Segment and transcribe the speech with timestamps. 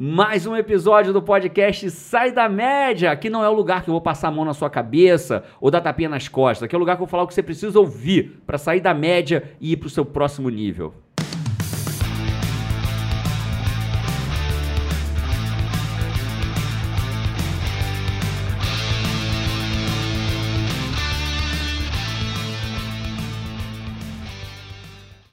[0.00, 3.10] Mais um episódio do podcast Sai da Média.
[3.10, 5.72] Aqui não é o lugar que eu vou passar a mão na sua cabeça ou
[5.72, 6.62] dar tapinha nas costas.
[6.62, 8.78] Aqui é o lugar que eu vou falar o que você precisa ouvir para sair
[8.78, 10.94] da média e ir para o seu próximo nível.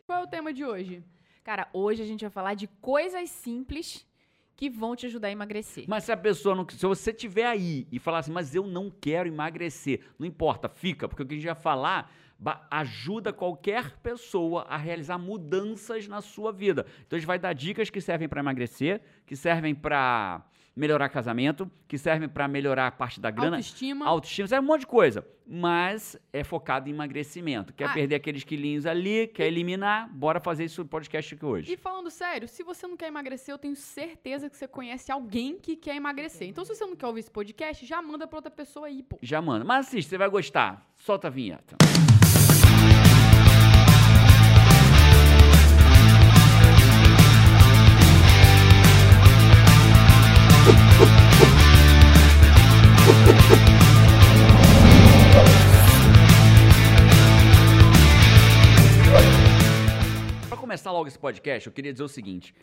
[0.07, 1.03] Qual é o tema de hoje?
[1.43, 4.03] Cara, hoje a gente vai falar de coisas simples
[4.55, 5.85] que vão te ajudar a emagrecer.
[5.87, 6.65] Mas se a pessoa não.
[6.69, 11.07] Se você estiver aí e falar assim, mas eu não quero emagrecer, não importa, fica,
[11.07, 12.11] porque o que a gente vai falar
[12.69, 16.85] ajuda qualquer pessoa a realizar mudanças na sua vida.
[17.05, 20.43] Então a gente vai dar dicas que servem para emagrecer, que servem para
[20.75, 23.57] melhorar casamento, que servem para melhorar a parte da grana.
[23.57, 24.05] Autoestima.
[24.05, 25.25] Autoestima, serve um monte de coisa.
[25.47, 27.71] Mas é focado em emagrecimento.
[27.71, 27.93] Quer Ah.
[27.93, 31.71] perder aqueles quilinhos ali, quer eliminar, bora fazer isso no podcast aqui hoje.
[31.71, 35.57] E falando sério, se você não quer emagrecer, eu tenho certeza que você conhece alguém
[35.59, 36.47] que quer emagrecer.
[36.49, 39.17] Então, se você não quer ouvir esse podcast, já manda pra outra pessoa aí, pô.
[39.21, 39.63] Já manda.
[39.63, 40.83] Mas assiste, você vai gostar.
[40.97, 41.77] Solta a vinheta.
[41.77, 42.14] Para
[60.85, 62.53] começar logo esse podcast, eu queria dizer o seguinte: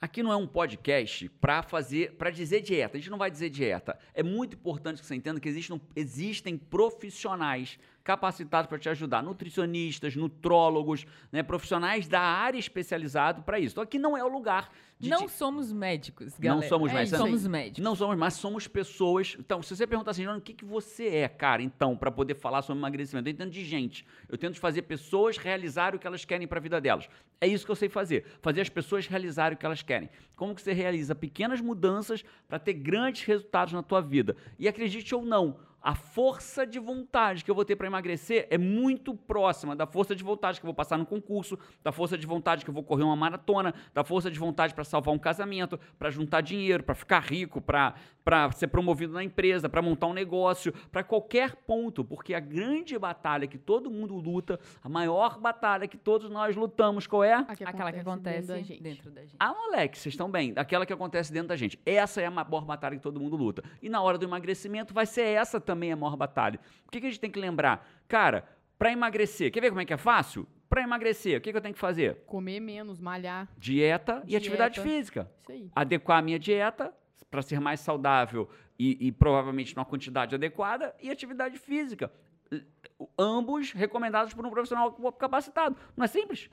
[0.00, 2.96] aqui não é um podcast para fazer, para dizer dieta.
[2.96, 3.98] A gente não vai dizer dieta.
[4.14, 10.16] É muito importante que você entenda que existem, existem profissionais capacitados para te ajudar, nutricionistas,
[10.16, 13.74] nutrólogos, né, profissionais da área especializado para isso.
[13.74, 16.68] Então aqui não é o lugar de não te- somos médicos, Não galera.
[16.68, 17.18] somos É médicos.
[17.18, 17.84] Somos médicos.
[17.84, 19.36] Não somos, mas somos pessoas.
[19.38, 22.34] Então, se você perguntar assim, Joana, o que, que você é, cara, então, para poder
[22.34, 23.28] falar sobre emagrecimento?
[23.28, 24.06] Eu entendo de gente.
[24.28, 27.08] Eu tento fazer pessoas realizarem o que elas querem para a vida delas.
[27.40, 28.24] É isso que eu sei fazer.
[28.40, 30.08] Fazer as pessoas realizarem o que elas querem.
[30.34, 34.34] Como que você realiza pequenas mudanças para ter grandes resultados na tua vida?
[34.58, 38.58] E acredite ou não, a força de vontade que eu vou ter para emagrecer é
[38.58, 42.26] muito próxima da força de vontade que eu vou passar no concurso, da força de
[42.26, 45.78] vontade que eu vou correr uma maratona, da força de vontade para salvar um casamento,
[45.96, 47.94] para juntar dinheiro, para ficar rico, para
[48.52, 53.46] ser promovido na empresa, para montar um negócio, para qualquer ponto, porque a grande batalha
[53.46, 57.44] que todo mundo luta, a maior batalha que todos nós lutamos, qual é?
[57.54, 58.82] Que Aquela que acontece dentro da gente.
[58.82, 59.36] dentro da gente.
[59.38, 60.52] Ah, Alex, vocês estão bem.
[60.56, 61.78] Aquela que acontece dentro da gente.
[61.86, 63.62] Essa é a maior batalha que todo mundo luta.
[63.80, 66.58] E na hora do emagrecimento vai ser essa também a maior batalha.
[66.86, 67.86] O que, que a gente tem que lembrar?
[68.08, 68.44] Cara,
[68.78, 70.46] para emagrecer, quer ver como é que é fácil?
[70.68, 72.24] Para emagrecer, o que, que eu tenho que fazer?
[72.26, 73.48] Comer menos, malhar.
[73.56, 74.44] Dieta e Dieta.
[74.44, 75.30] atividade física.
[75.42, 75.70] Isso aí.
[75.74, 76.92] Adequar a minha dieta
[77.30, 78.48] para ser mais saudável
[78.78, 82.12] e, e provavelmente numa quantidade adequada e atividade física.
[83.18, 85.76] Ambos recomendados por um profissional capacitado.
[85.96, 86.50] Não é simples?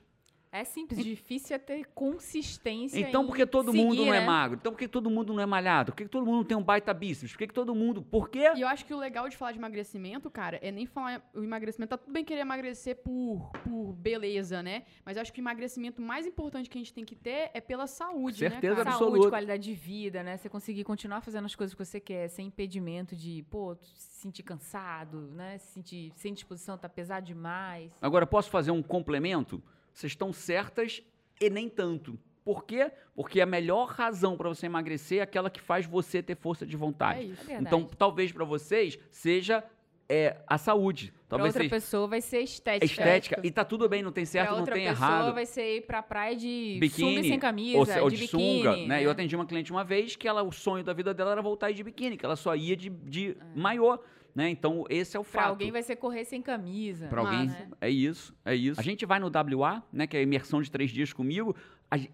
[0.54, 4.20] É simples, difícil é ter consistência Então, em por que todo seguir, mundo não é
[4.20, 4.26] né?
[4.26, 4.60] magro?
[4.62, 5.92] Então, por que todo mundo não é malhado?
[5.92, 7.32] Por que todo mundo tem um baita bíceps?
[7.32, 8.04] Por que que todo mundo.
[8.04, 8.52] Por quê?
[8.56, 11.44] E eu acho que o legal de falar de emagrecimento, cara, é nem falar o
[11.44, 11.90] emagrecimento.
[11.90, 14.84] Tá tudo bem querer emagrecer por, por beleza, né?
[15.04, 17.60] Mas eu acho que o emagrecimento mais importante que a gente tem que ter é
[17.60, 18.90] pela saúde, Certeza né, cara?
[18.92, 19.18] absoluta.
[19.18, 20.38] Saúde, qualidade de vida, né?
[20.38, 24.44] Você conseguir continuar fazendo as coisas que você quer, sem impedimento de, pô, se sentir
[24.44, 25.58] cansado, né?
[25.58, 27.92] Se sentir sem disposição, tá pesado demais.
[28.00, 29.60] Agora, posso fazer um complemento?
[29.94, 31.02] Vocês estão certas
[31.40, 32.18] e nem tanto.
[32.44, 32.92] Por quê?
[33.16, 36.76] Porque a melhor razão para você emagrecer é aquela que faz você ter força de
[36.76, 37.32] É vontade.
[37.32, 37.50] isso.
[37.52, 39.64] É então, talvez para vocês seja
[40.10, 41.12] é, a saúde.
[41.30, 42.86] Pra Talvez outra seja pessoa vai ser estética.
[42.86, 43.42] estética.
[43.44, 45.34] E tá tudo bem, não tem certo, pra não outra tem pessoa errado.
[45.34, 48.16] vai ser ir pra praia de biquíni sunga e sem camisa, ou, se- ou de,
[48.18, 48.86] de, biquíni, sunga, né?
[48.88, 49.06] né?
[49.06, 51.68] Eu atendi uma cliente uma vez que ela, o sonho da vida dela era voltar
[51.68, 53.60] a ir de biquíni, que ela só ia de, de É.
[53.60, 53.98] maiô,
[54.36, 54.50] né?
[54.50, 55.50] Então esse é o Pra fato.
[55.52, 57.08] alguém vai ser correr sem camisa.
[57.08, 57.68] Pra alguém, né?
[57.80, 58.80] é isso, é isso.
[58.80, 59.28] A gente vai no
[59.60, 61.56] WA, né, que é a imersão de três dias comigo,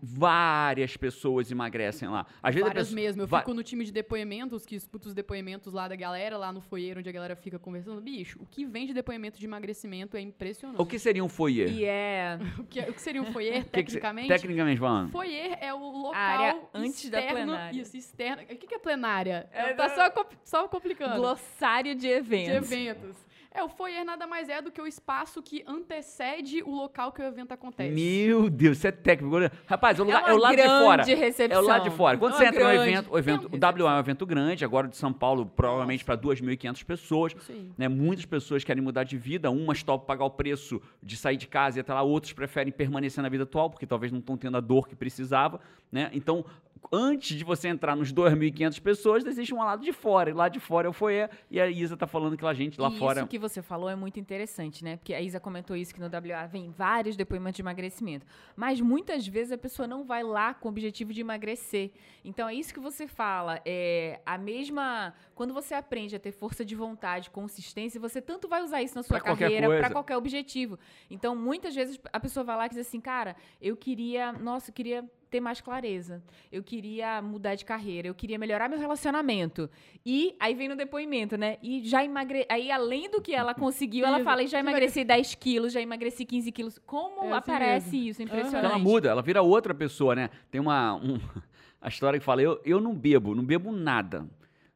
[0.01, 2.25] várias pessoas emagrecem lá.
[2.41, 3.21] Às vezes a Várias pessoa- mesmo.
[3.23, 6.51] Eu va- fico no time de depoimentos, que escuto os depoimentos lá da galera, lá
[6.51, 8.01] no foyer, onde a galera fica conversando.
[8.01, 10.81] Bicho, o que vem de depoimento de emagrecimento é impressionante.
[10.81, 11.69] O que seria um foyer?
[11.71, 14.27] E é O que, o que seria um foyer, O que que se- tecnicamente?
[14.27, 15.11] Tecnicamente falando.
[15.11, 17.81] Foyer é o local área antes da externo- plenária.
[17.81, 18.43] Isso, externo.
[18.43, 19.47] O que, que é plenária?
[19.51, 21.15] É, tá só, só complicando.
[21.15, 23.28] glossário de de eventos.
[23.51, 27.19] É, o foyer nada mais é do que o espaço que antecede o local que
[27.19, 27.93] o evento acontece.
[27.93, 29.35] Meu Deus, isso é técnico.
[29.65, 31.03] Rapaz, é o, É lugar- uma é o lado de fora.
[31.03, 31.57] recepção.
[31.59, 32.17] É o lado de fora.
[32.17, 34.87] Quando É você entra no evento, o evento, o WA é um evento grande, agora
[34.87, 37.35] de São Paulo, provavelmente para 2.500 pessoas.
[37.75, 37.87] Né?
[37.87, 41.79] Muitas pessoas querem mudar de vida, umas topam pagar o preço de sair de casa
[41.79, 44.61] e até lá, outros preferem permanecer na vida atual, porque talvez não estão tendo a
[44.61, 45.59] dor que precisava,
[45.91, 46.11] né?
[46.13, 46.45] Então,
[46.91, 50.29] antes de você entrar nos 2.500 pessoas, existe um lado de fora.
[50.29, 51.29] E lá de fora é o foyer.
[51.49, 53.19] E a Isa tá falando que a gente lá e fora.
[53.19, 54.97] Isso que você falou é muito interessante, né?
[54.97, 58.25] Porque a Isa comentou isso que no WA vem vários depoimentos de emagrecimento.
[58.55, 61.91] Mas muitas vezes a pessoa não vai lá com o objetivo de emagrecer.
[62.23, 63.61] Então é isso que você fala.
[63.65, 65.13] É a mesma.
[65.35, 69.03] Quando você aprende a ter força de vontade, consistência, você tanto vai usar isso na
[69.03, 70.77] sua Pra carreira, para qualquer objetivo.
[71.09, 74.33] Então, muitas vezes a pessoa vai lá e diz assim, cara, eu queria.
[74.33, 76.23] Nossa, eu queria ter mais clareza.
[76.51, 79.69] Eu queria mudar de carreira, eu queria melhorar meu relacionamento.
[80.05, 81.57] E aí vem no depoimento, né?
[81.61, 82.45] E já emagre...
[82.49, 86.25] Aí, além do que ela conseguiu, ela fala, e já emagreci 10 quilos, já emagreci
[86.25, 86.79] 15 quilos.
[86.85, 88.09] Como É assim aparece mesmo.
[88.09, 88.21] isso?
[88.21, 88.25] É.
[88.25, 88.65] Impressionante.
[88.65, 90.29] Ela muda, ela vira outra pessoa, né?
[90.49, 90.95] Tem uma.
[90.95, 91.19] um-
[91.81, 94.25] a história que fala: eu, eu não bebo, não bebo nada.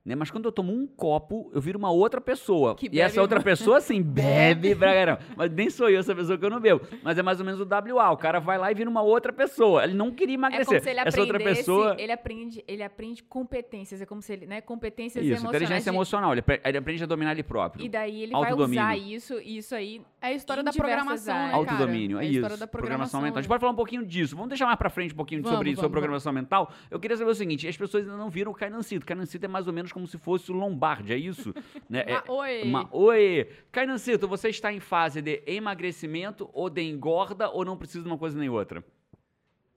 [0.05, 0.15] Né?
[0.15, 2.75] Mas quando eu tomo um copo, eu viro uma outra pessoa.
[2.75, 5.19] Que e essa outra pessoa, assim, bebe pra caramba.
[5.37, 6.81] Mas nem sou eu essa pessoa que eu não bebo.
[7.01, 7.63] Mas é mais ou menos o
[7.95, 8.11] WA.
[8.11, 9.83] O cara vai lá e vira uma outra pessoa.
[9.85, 10.65] Ele não queria É emagrecer.
[10.67, 11.95] como se ele essa outra pessoa.
[11.97, 15.55] ele aprende, ele aprende competências, é como se ele, né, competências Isso, emocionais.
[15.55, 16.31] inteligência de- emocional.
[16.33, 17.85] Ele, apre- ele aprende a dominar ele próprio.
[17.85, 21.39] E daí ele vai usar isso, e isso aí É a história da programação, né,
[21.45, 21.65] áreas.
[21.65, 21.71] cara?
[21.77, 22.33] Autodomínio, é, a isso.
[22.35, 23.21] história da programação.
[23.21, 23.37] mental.
[23.37, 24.35] A gente pode falar um pouquinho disso.
[24.35, 26.69] Vamos deixar mais pra frente um pouquinho Vamos, sobre, sobre vamos, programação mental.
[26.91, 29.03] Eu queria saber o seguinte: as pessoas ainda não viram o Cainancito.
[29.03, 31.53] O Cainancito é mais ou menos como se fosse o Lombardi, é isso?
[31.89, 32.03] né?
[32.07, 32.63] É, oi.
[32.63, 33.47] uma, oi!
[33.71, 38.17] Cainancito, você está em fase de emagrecimento ou de engorda ou não precisa de uma
[38.17, 38.83] coisa nem outra?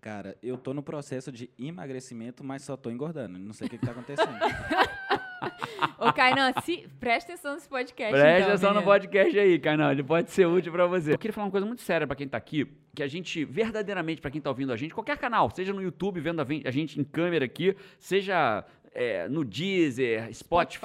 [0.01, 3.39] Cara, eu tô no processo de emagrecimento, mas só tô engordando.
[3.39, 4.31] Não sei o que, que tá acontecendo.
[5.99, 8.13] Ô, Kainan, se, presta atenção nesse podcast.
[8.13, 8.93] Presta então, atenção no menino.
[8.93, 9.91] podcast aí, Kainan.
[9.93, 11.13] Ele pode ser útil pra você.
[11.13, 14.21] Eu queria falar uma coisa muito séria pra quem tá aqui, que a gente, verdadeiramente,
[14.21, 16.71] pra quem tá ouvindo a gente, qualquer canal, seja no YouTube, vendo a ven- a
[16.71, 18.65] gente em câmera aqui, seja
[18.97, 20.81] é, no Deezer, Spotify.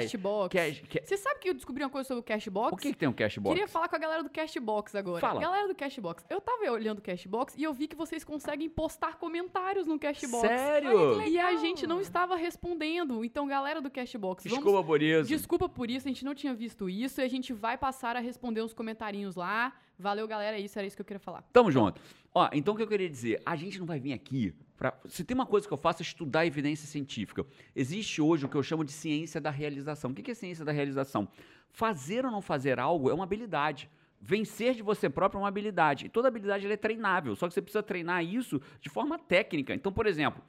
[0.00, 0.52] Cashbox.
[0.54, 2.72] Cash- ca- Você sabe que eu descobri uma coisa sobre o Cashbox?
[2.72, 3.52] O que, que tem um Cashbox?
[3.54, 5.20] Queria falar com a galera do Cashbox agora.
[5.20, 5.40] Fala.
[5.40, 6.24] Galera do Cashbox.
[6.30, 10.48] Eu tava olhando o Cashbox e eu vi que vocês conseguem postar comentários no Cashbox.
[10.48, 11.22] Sério?
[11.22, 13.24] E a gente não estava respondendo.
[13.24, 15.28] Então, galera do Cashbox, vamos Desculpa por isso.
[15.28, 18.20] Desculpa por isso, a gente não tinha visto isso e a gente vai passar a
[18.20, 19.72] responder uns comentarinhos lá.
[19.98, 21.42] Valeu, galera, é isso, era isso que eu queria falar.
[21.52, 22.00] Tamo junto.
[22.34, 24.98] Ó, então o que eu queria dizer, a gente não vai vir aqui pra.
[25.04, 27.44] Se tem uma coisa que eu faço é estudar evidência científica.
[27.76, 30.10] Existe hoje o que eu chamo de ciência da realização.
[30.10, 31.28] O que é ciência da realização?
[31.68, 33.90] Fazer ou não fazer algo é uma habilidade.
[34.18, 36.06] Vencer de você próprio é uma habilidade.
[36.06, 37.36] E toda habilidade é treinável.
[37.36, 39.74] Só que você precisa treinar isso de forma técnica.
[39.74, 40.42] Então, por exemplo,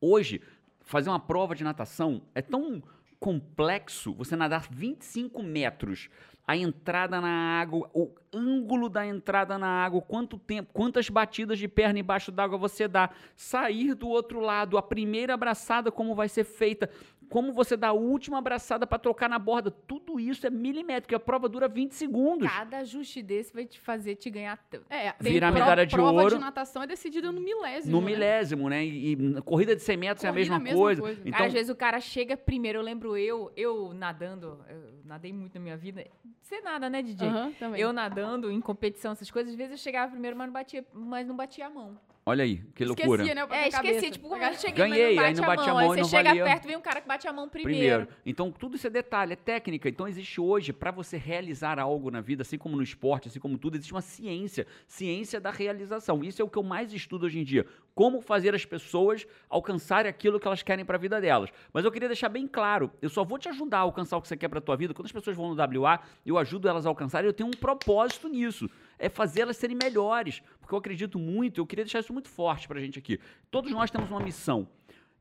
[0.00, 0.40] hoje,
[0.82, 2.80] fazer uma prova de natação é tão
[3.18, 6.08] complexo você nadar 25 metros.
[6.48, 11.68] A entrada na água, o ângulo da entrada na água, quanto tempo, quantas batidas de
[11.68, 16.44] perna embaixo d'água você dá, sair do outro lado, a primeira abraçada, como vai ser
[16.44, 16.88] feita,
[17.28, 21.20] como você dá a última abraçada para trocar na borda, tudo isso é milimétrico, a
[21.20, 22.48] prova dura 20 segundos.
[22.48, 24.84] Cada ajuste desse vai te fazer te ganhar tanto.
[24.90, 26.34] É, Virar medalha de prova ouro.
[26.36, 27.92] de natação é decidida no milésimo.
[27.92, 28.12] No né?
[28.12, 28.84] milésimo, né?
[28.84, 31.00] E, e na corrida de 100 metros é a Corrida, mesma, mesma coisa.
[31.00, 31.20] coisa.
[31.24, 32.78] Então, Às vezes o cara chega primeiro.
[32.78, 36.04] Eu lembro eu, eu nadando, eu nadei muito na minha vida.
[36.40, 37.28] Você nada, né, DJ?
[37.58, 37.80] Também.
[37.80, 41.26] Eu nadando em competição, essas coisas, às vezes eu chegava primeiro, mas não batia, mas
[41.26, 41.98] não batia a mão.
[42.28, 43.22] Olha aí, que loucura.
[43.22, 43.42] Esquecia, né?
[43.42, 44.10] eu É, a esqueci, cabeça.
[44.12, 45.82] tipo, eu cheguei, Ganhei, mas aí não não bate a a mão.
[45.82, 46.44] mão Aí e você não chega valia.
[46.44, 47.78] perto, vem um cara que bate a mão primeiro.
[48.06, 48.08] Primeiro.
[48.26, 49.88] Então, tudo isso é detalhe, é técnica.
[49.88, 53.58] Então, existe hoje, para você realizar algo na vida, assim como no esporte, assim como
[53.58, 54.66] tudo, existe uma ciência.
[54.86, 56.22] Ciência da realização.
[56.22, 57.66] Isso é o que eu mais estudo hoje em dia.
[57.94, 61.50] Como fazer as pessoas alcançarem aquilo que elas querem para a vida delas.
[61.72, 64.28] Mas eu queria deixar bem claro, eu só vou te ajudar a alcançar o que
[64.28, 64.94] você quer para tua vida.
[64.94, 68.28] Quando as pessoas vão no WA, eu ajudo elas a alcançarem, eu tenho um propósito
[68.28, 68.70] nisso.
[68.98, 70.42] É fazer elas serem melhores.
[70.60, 73.20] Porque eu acredito muito, eu queria deixar isso muito forte pra gente aqui.
[73.50, 74.68] Todos nós temos uma missão.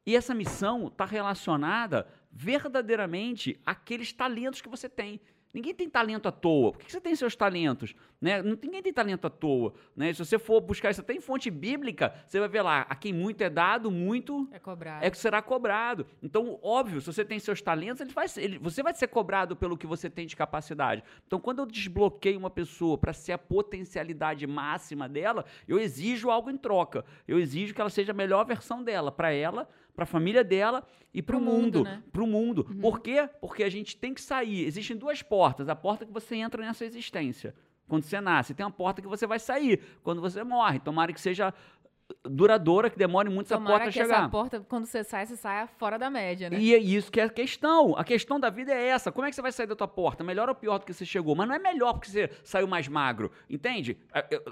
[0.06, 5.20] E essa missão está relacionada verdadeiramente àqueles talentos que você tem.
[5.58, 6.72] Ninguém tem talento à toa.
[6.74, 7.96] Por que você tem seus talentos?
[8.22, 8.44] Né?
[8.44, 9.74] Não- Ninguém tem talento à toa.
[9.96, 10.14] Né?
[10.14, 13.12] Se você for buscar isso até em fonte bíblica, você vai ver lá, a quem
[13.12, 15.04] muito é dado, muito É cobrado.
[15.04, 16.06] é que será cobrado.
[16.22, 19.56] Então, óbvio, se você tem seus talentos, ele vai ser- ele- você vai ser cobrado
[19.56, 21.04] pelo que você tem de capacidade.
[21.26, 26.52] Então, quando eu desbloqueio uma pessoa para ser a potencialidade máxima dela, eu exijo algo
[26.52, 27.04] em troca.
[27.28, 29.68] Eu exijo que ela seja a melhor versão dela, para ela,
[29.98, 31.80] para a família dela e para o mundo.
[31.80, 32.04] mundo, né?
[32.12, 32.64] Para o mundo.
[32.80, 33.28] Por quê?
[33.42, 34.64] Porque a gente tem que sair.
[34.64, 35.68] Existem duas portas.
[35.68, 37.56] A porta que você entra nessa existência.
[37.88, 40.78] Quando você nasce, tem uma porta que você vai sair quando você morre.
[40.78, 41.52] Tomara que seja
[42.24, 44.20] duradoura, que demore muito essa Tomara porta a que chegar.
[44.20, 46.58] essa porta, quando você sai, você saia fora da média, né?
[46.60, 47.98] E é isso que é a questão.
[47.98, 49.12] A questão da vida é essa.
[49.12, 50.24] Como é que você vai sair da tua porta?
[50.24, 51.36] Melhor ou pior do que você chegou?
[51.36, 53.32] Mas não é melhor porque você saiu mais magro.
[53.50, 53.98] Entende?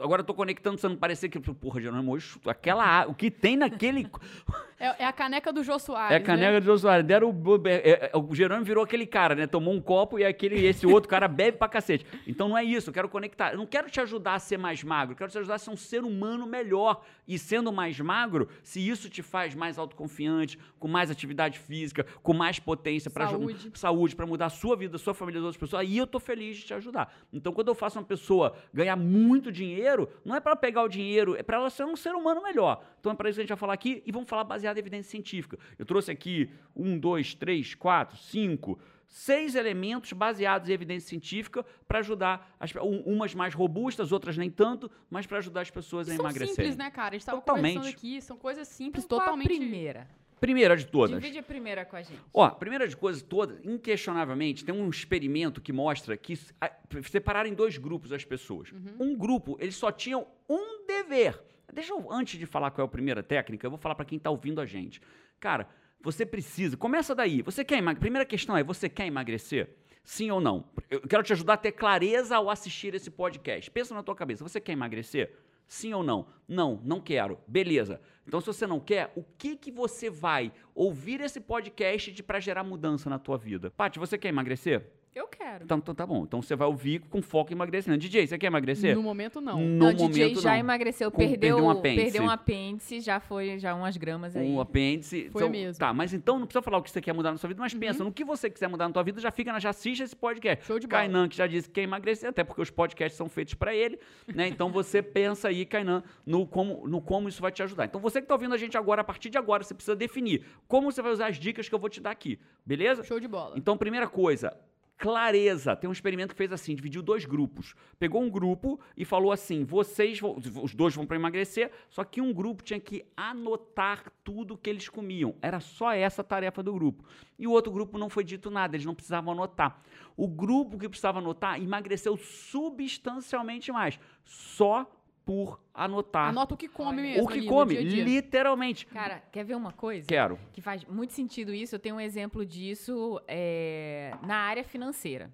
[0.01, 1.39] Agora eu tô conectando, você não parecer que.
[1.39, 3.07] Porra, Jerônimo, hoje, aquela.
[3.07, 4.09] O que tem naquele.
[4.77, 6.12] É, é a caneca do Jô Soares.
[6.12, 6.59] É a caneca né?
[6.59, 7.05] de Jô Soares.
[7.05, 9.47] Deram o, é, é, o Jerônimo virou aquele cara, né?
[9.47, 12.05] Tomou um copo e aquele, esse outro cara bebe pra cacete.
[12.27, 12.89] Então não é isso.
[12.89, 13.53] Eu quero conectar.
[13.53, 15.13] Eu não quero te ajudar a ser mais magro.
[15.13, 17.05] Eu quero te ajudar a ser um ser humano melhor.
[17.25, 22.34] E sendo mais magro, se isso te faz mais autoconfiante, com mais atividade física, com
[22.34, 23.72] mais potência para Saúde.
[23.75, 26.20] saúde, para mudar a sua vida, a sua família, das outras pessoas, aí eu tô
[26.20, 27.14] feliz de te ajudar.
[27.32, 31.36] Então, quando eu faço uma pessoa ganhar muito dinheiro, não é para pegar o dinheiro,
[31.36, 32.84] é para ela ser um ser humano melhor.
[33.00, 34.80] Então, é para isso que a gente vai falar aqui e vamos falar baseado em
[34.80, 35.58] evidência científica.
[35.78, 42.00] Eu trouxe aqui um, dois, três, quatro, cinco, seis elementos baseados em evidência científica para
[42.00, 46.15] ajudar as, um- umas mais robustas, outras nem tanto, mas para ajudar as pessoas a
[46.15, 46.55] são emagrecerem.
[46.55, 47.09] simples, né, cara?
[47.15, 47.75] A gente tava Totalmente.
[47.77, 49.47] conversando aqui, são coisas simples, a totalmente...
[49.47, 50.07] primeira?
[50.39, 51.19] Primeira de todas.
[51.21, 52.19] Divide a primeira com a gente.
[52.33, 56.71] Ó, a primeira de coisas todas, inquestionavelmente, tem um experimento que mostra que a-
[57.09, 58.71] separaram em dois grupos as pessoas.
[59.00, 61.41] Um grupo, eles só tinham um dever.
[61.74, 64.19] Deixa eu, antes de falar qual é a primeira técnica, eu vou falar para quem
[64.19, 65.01] tá ouvindo a gente.
[65.39, 65.67] Cara,
[66.05, 67.41] você precisa, começa daí.
[67.41, 68.00] Você quer emagrecer?
[68.00, 69.75] Primeira questão é, você quer emagrecer?
[70.03, 70.69] Sim ou não?
[70.88, 73.71] Eu quero te ajudar a ter clareza ao assistir esse podcast.
[73.71, 75.33] Pensa na tua cabeça, você quer emagrecer?
[75.67, 76.27] Sim ou não?
[76.47, 77.39] Não, não quero.
[77.47, 78.00] Beleza.
[78.27, 82.63] Então, se você não quer, o que que você vai ouvir esse podcast para gerar
[82.63, 83.71] mudança na tua vida?
[83.71, 84.85] Paty, você quer emagrecer?
[85.15, 85.63] Eu quero.
[85.63, 86.24] Então, então tá bom.
[86.24, 88.01] Então você vai ouvir com foco em emagrecimento.
[88.01, 88.93] DJ, você quer emagrecer?
[88.95, 89.57] No momento, não.
[89.62, 90.57] No Não, o DJ momento já não.
[90.57, 92.03] emagreceu, Com- perdeu, perdeu um apêndice.
[92.03, 94.45] perdeu um apêndice, já foi já umas gramas aí.
[94.45, 95.29] Um apêndice.
[95.31, 95.79] Foi Então, mesmo.
[95.79, 97.74] Tá, mas então não precisa falar o que você quer mudar na sua vida, mas
[97.74, 100.15] pensa, no que você quiser mudar na tua vida, já fica, na- já assiste esse
[100.15, 100.65] podcast.
[100.65, 101.03] Show de bola.
[101.03, 103.98] Kainan, que já disse que quer emagrecer, até porque os podcasts são feitos para ele,
[104.36, 104.50] né?
[104.50, 107.86] Então você pensa aí, Kainan, no como, no como isso vai te ajudar.
[107.86, 110.43] Então você que tá ouvindo a gente agora, a partir de agora, você precisa definir
[110.67, 113.01] como você vai usar as dicas que eu vou te dar aqui, beleza?
[113.01, 113.53] Show de bola.
[113.57, 114.53] Então, primeira coisa,
[114.98, 115.75] clareza.
[115.75, 117.75] Tem um experimento que fez assim, dividiu dois grupos.
[118.00, 122.22] Pegou um grupo e falou assim: vocês, vão, os dois vão para emagrecer, só que
[122.22, 125.36] um grupo tinha que anotar tudo que eles comiam.
[125.42, 127.04] Era só essa a tarefa do grupo.
[127.38, 129.82] E o outro grupo não foi dito nada, eles não precisavam anotar.
[130.16, 134.90] O grupo que precisava anotar emagreceu substancialmente mais, só
[135.25, 137.24] por anotar Anota o que come mesmo.
[137.24, 138.03] o que come, dia dia.
[138.03, 138.86] literalmente.
[138.86, 140.08] Cara, quer ver uma coisa?
[140.08, 140.39] Quero.
[140.53, 141.75] Que faz muito sentido isso.
[141.75, 145.34] Eu tenho um exemplo disso é, na área financeira.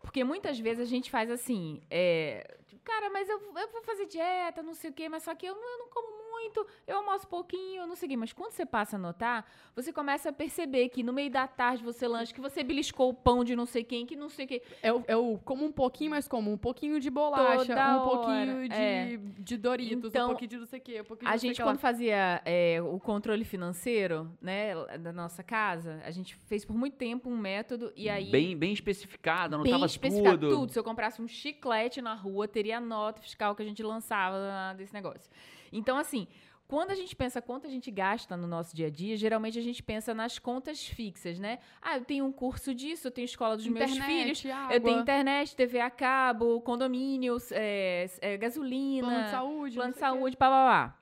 [0.00, 4.06] Porque muitas vezes a gente faz assim, é, tipo, cara, mas eu, eu vou fazer
[4.06, 6.96] dieta, não sei o quê, mas só que eu não, eu não como muito, eu
[6.98, 8.16] almoço pouquinho, eu não sei o quê.
[8.16, 11.82] Mas quando você passa a notar, você começa a perceber que no meio da tarde
[11.82, 14.48] você lancha, que você beliscou o pão de não sei quem, que não sei o
[14.48, 14.62] quê.
[14.82, 18.08] É o, é o como um pouquinho mais como um pouquinho de bolacha, Toda um
[18.08, 19.18] pouquinho hora, de, é.
[19.38, 21.38] de Doritos, Então, um pouquinho de não sei o quê, um pouquinho de A não
[21.38, 21.66] gente, lá.
[21.66, 26.96] quando fazia é, o controle financeiro, né, da nossa casa, a gente fez por muito
[26.96, 28.30] tempo um método e aí...
[28.30, 30.60] Bem, bem especificado, bem anotava especificado tudo.
[30.60, 30.72] tudo.
[30.72, 34.74] Se eu comprasse um chiclete na rua, teria a nota fiscal que a gente lançava
[34.76, 35.30] desse negócio.
[35.72, 36.26] Então, assim,
[36.66, 39.62] quando a gente pensa quanto a gente gasta no nosso dia a dia, geralmente a
[39.62, 41.58] gente pensa nas contas fixas, né?
[41.82, 44.80] Ah, eu tenho um curso disso, eu tenho escola dos meus Internet, filhos, água, eu
[44.80, 49.74] tenho internet, TV a cabo, condomínios, é, é, gasolina, plano de saúde.
[49.76, 50.96] plano de saúde, pá, pá, pá.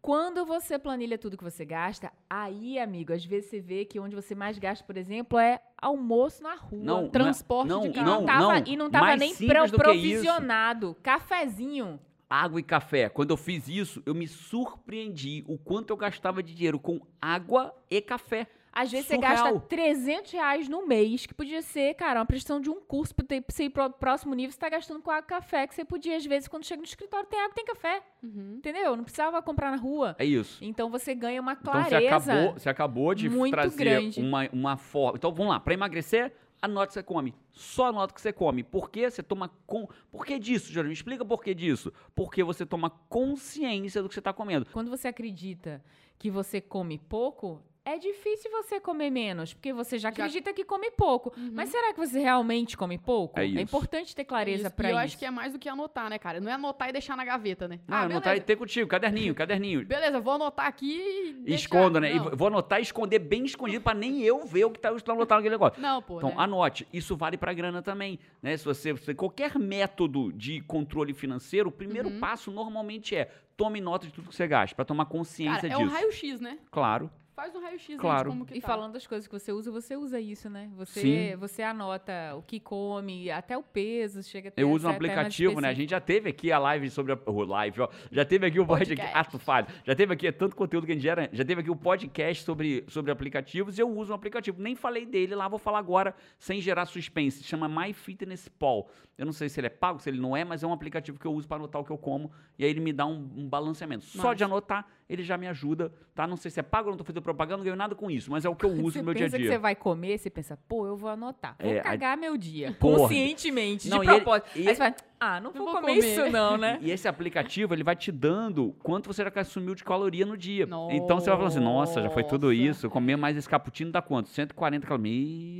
[0.00, 4.14] Quando você planilha tudo que você gasta, aí, amigo, às vezes você vê que onde
[4.14, 6.84] você mais gasta, por exemplo, é almoço na rua.
[6.84, 8.06] Não, é- transporte não, de E carro.
[8.06, 8.66] não, não, tava, não.
[8.66, 10.96] e não tava nem pro, provisionado.
[11.02, 11.98] Cafezinho.
[12.28, 13.08] Água e café.
[13.08, 17.74] Quando eu fiz isso, eu me surpreendi o quanto eu gastava de dinheiro com água
[17.90, 18.46] e café.
[18.70, 19.44] Às vezes você Surreal.
[19.54, 23.24] gasta 300 reais no mês, que podia ser, cara, uma prestação de um curso pra,
[23.24, 25.74] ter, pra você ir pro próximo nível, você tá gastando com água e café, que
[25.74, 28.02] você podia, às vezes, quando chega no escritório, tem água e tem café.
[28.22, 28.54] Uhum.
[28.58, 28.94] Entendeu?
[28.94, 30.14] Não precisava comprar na rua.
[30.18, 30.62] É isso.
[30.62, 31.98] Então você ganha uma Então clareza.
[31.98, 34.20] você acabou, você acabou de muito trazer grande.
[34.20, 35.16] uma, uma forma.
[35.16, 37.34] Então vamos lá, para emagrecer, anote o que você come.
[37.52, 38.62] Só anota o que você come.
[38.62, 39.88] Por que você toma com.
[40.10, 40.92] Por que disso, Jerônimo?
[40.92, 41.92] Explica por que disso.
[42.14, 44.66] Porque você toma consciência do que você está comendo.
[44.72, 45.82] Quando você acredita
[46.18, 47.62] que você come pouco,
[47.94, 51.32] é difícil você comer menos, porque você já acredita que come pouco.
[51.52, 53.38] Mas será que você realmente come pouco?
[53.38, 53.58] É isso.
[53.60, 54.76] importante ter clareza Isso.
[54.76, 55.04] pra e eu isso.
[55.04, 56.40] acho que é mais do que anotar, né, cara?
[56.40, 57.80] Não é anotar e deixar na gaveta, né?
[57.88, 59.84] Ah, anotar e ter contigo, caderninho, caderninho.
[59.86, 61.54] Beleza, vou anotar aqui e.
[61.54, 62.12] Esconda, né?
[62.12, 64.88] E Não, vou anotar e esconder bem escondido para nem eu ver o que está
[64.90, 65.80] anotado naquele negócio.
[65.80, 66.18] não pô.
[66.18, 66.36] Então, né?
[66.38, 68.56] anote, isso vale para grana também, né?
[68.56, 72.20] Se você, se qualquer método de controle financeiro, o primeiro Uhum.
[72.20, 75.76] passo normalmente é tome nota de tudo que você gasta, para tomar consciência Cara, é
[75.84, 75.90] disso.
[75.90, 76.58] um raio-x, né?
[76.70, 77.10] Claro.
[77.38, 78.30] Faz um raio-x aí de Claro.
[78.30, 78.66] como que E tá.
[78.66, 80.68] falando das coisas que você usa, você usa isso, né?
[80.76, 81.36] Você, Sim.
[81.36, 85.68] você anota o que come, até o peso, chega até Eu uso um aplicativo, né?
[85.68, 87.88] A gente já teve aqui a live sobre a o live, ó.
[88.10, 88.96] Já teve aqui o podcast.
[88.96, 89.16] Podcast.
[89.16, 89.68] Ah, tu falha.
[89.84, 91.30] Já teve aqui é tanto conteúdo que a gente gera.
[91.32, 94.60] Já teve aqui o podcast sobre, sobre aplicativos e eu uso um aplicativo.
[94.60, 97.44] Nem falei dele lá, vou falar agora sem gerar suspense.
[97.44, 98.90] Chama MyFitnessPal.
[99.16, 101.20] Eu não sei se ele é pago, se ele não é, mas é um aplicativo
[101.20, 103.30] que eu uso para anotar o que eu como e aí ele me dá um,
[103.36, 104.04] um balanceamento.
[104.04, 106.26] Só de anotar, ele já me ajuda, tá?
[106.26, 108.30] Não sei se é pago, eu não tô fazendo propaganda, não ganho nada com isso,
[108.30, 109.52] mas é o que eu uso você no meu dia a pensa que dia.
[109.52, 111.56] você vai comer, você pensa, pô, eu vou anotar.
[111.60, 112.72] Vou É, a- cagar meu dia.
[112.78, 112.98] Porra.
[112.98, 114.50] Conscientemente, Não, de e ele- propósito.
[114.56, 116.06] e Aí você vai, ah, não Não vou, vou comer, comer.
[116.06, 116.78] isso não, né?
[116.82, 120.68] E esse aplicativo, ele vai te dando quanto você já consumiu de caloria no dia.
[120.90, 123.90] Então você vai falar assim, nossa, já foi tudo Nossa, isso, comer mais esse cappuccino
[123.90, 124.28] dá quanto?
[124.28, 124.98] 140 calorias.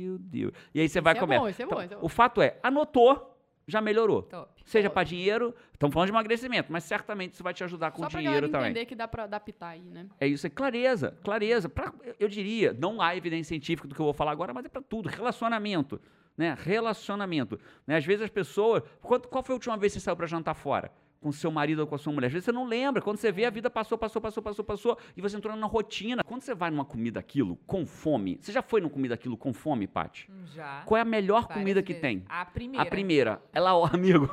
[0.09, 0.51] Meu Deus.
[0.73, 1.39] E aí você vai é comer.
[1.39, 2.05] bom, isso é bom, Então, isso é bom.
[2.05, 3.38] O fato é, anotou,
[3.69, 4.23] já melhorou.
[4.23, 4.51] Top.
[4.65, 8.09] Seja para dinheiro, estamos falando de emagrecimento, mas certamente isso vai te ajudar com Só
[8.09, 8.71] pra dinheiro também.
[8.71, 10.07] entender que dá pra adaptar aí, né?
[10.19, 11.69] É isso, é clareza, clareza.
[11.69, 14.69] Pra, eu diria, não há evidência científica do que eu vou falar agora, mas é
[14.69, 15.07] para tudo.
[15.09, 15.99] Relacionamento,
[16.37, 16.55] né?
[16.59, 17.59] Relacionamento.
[17.87, 17.97] Né?
[17.97, 18.83] Às vezes as pessoas...
[19.01, 20.91] Qual foi a última vez que você saiu para jantar fora?
[21.21, 22.27] Com seu marido ou com a sua mulher.
[22.27, 23.01] Às vezes você não lembra.
[23.01, 26.23] Quando você vê, a vida passou, passou, passou, passou, passou, e você entrou na rotina.
[26.23, 28.37] Quando você vai numa comida aquilo com fome...
[28.39, 30.29] Você já foi numa comida aquilo com fome, Paty?
[30.31, 30.81] Hum, Já.
[30.85, 32.01] Qual é a melhor comida que vezes.
[32.01, 32.23] tem?
[32.29, 32.81] A primeira.
[32.81, 33.43] A primeira.
[33.51, 34.29] Ela, ó, amigo,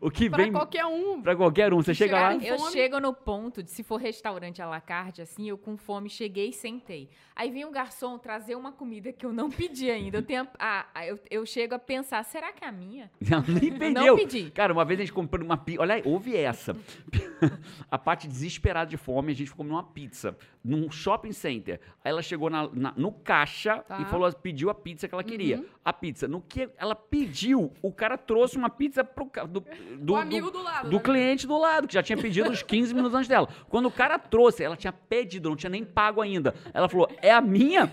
[0.00, 0.50] o que Pra vem...
[0.52, 1.22] qualquer um.
[1.22, 1.76] Pra qualquer um.
[1.82, 2.34] Você chega lá...
[2.34, 6.10] Eu chego no ponto de, se for restaurante à la carte, assim, eu com fome
[6.10, 7.08] cheguei e sentei.
[7.36, 10.18] Aí vem um garçom trazer uma comida que eu não pedi ainda.
[10.18, 13.08] Eu, tenho a, a- eu, eu chego a pensar, será que é a minha?
[13.30, 13.92] Ela nem Eu pediu.
[14.06, 14.50] não pedi.
[14.50, 15.80] Cara, uma vez a gente comprou uma pizza.
[15.80, 16.74] Olha aí, ouve essa.
[17.90, 21.78] a parte desesperada de fome, a gente ficou numa pizza, num shopping center.
[22.02, 24.00] Aí ela chegou na- na- no caixa Tá.
[24.00, 25.58] e falou, pediu a pizza que ela queria.
[25.58, 25.64] Uhum.
[25.84, 26.26] A pizza.
[26.26, 29.62] No que ela pediu, o cara trouxe uma pizza pro, do,
[29.98, 30.88] do, o amigo do, lado.
[30.88, 31.02] do né?
[31.02, 33.48] cliente do lado, que já tinha pedido uns 15 minutos antes dela.
[33.68, 36.54] Quando o cara trouxe, ela tinha pedido, não tinha nem pago ainda.
[36.72, 37.92] Ela falou, é a minha?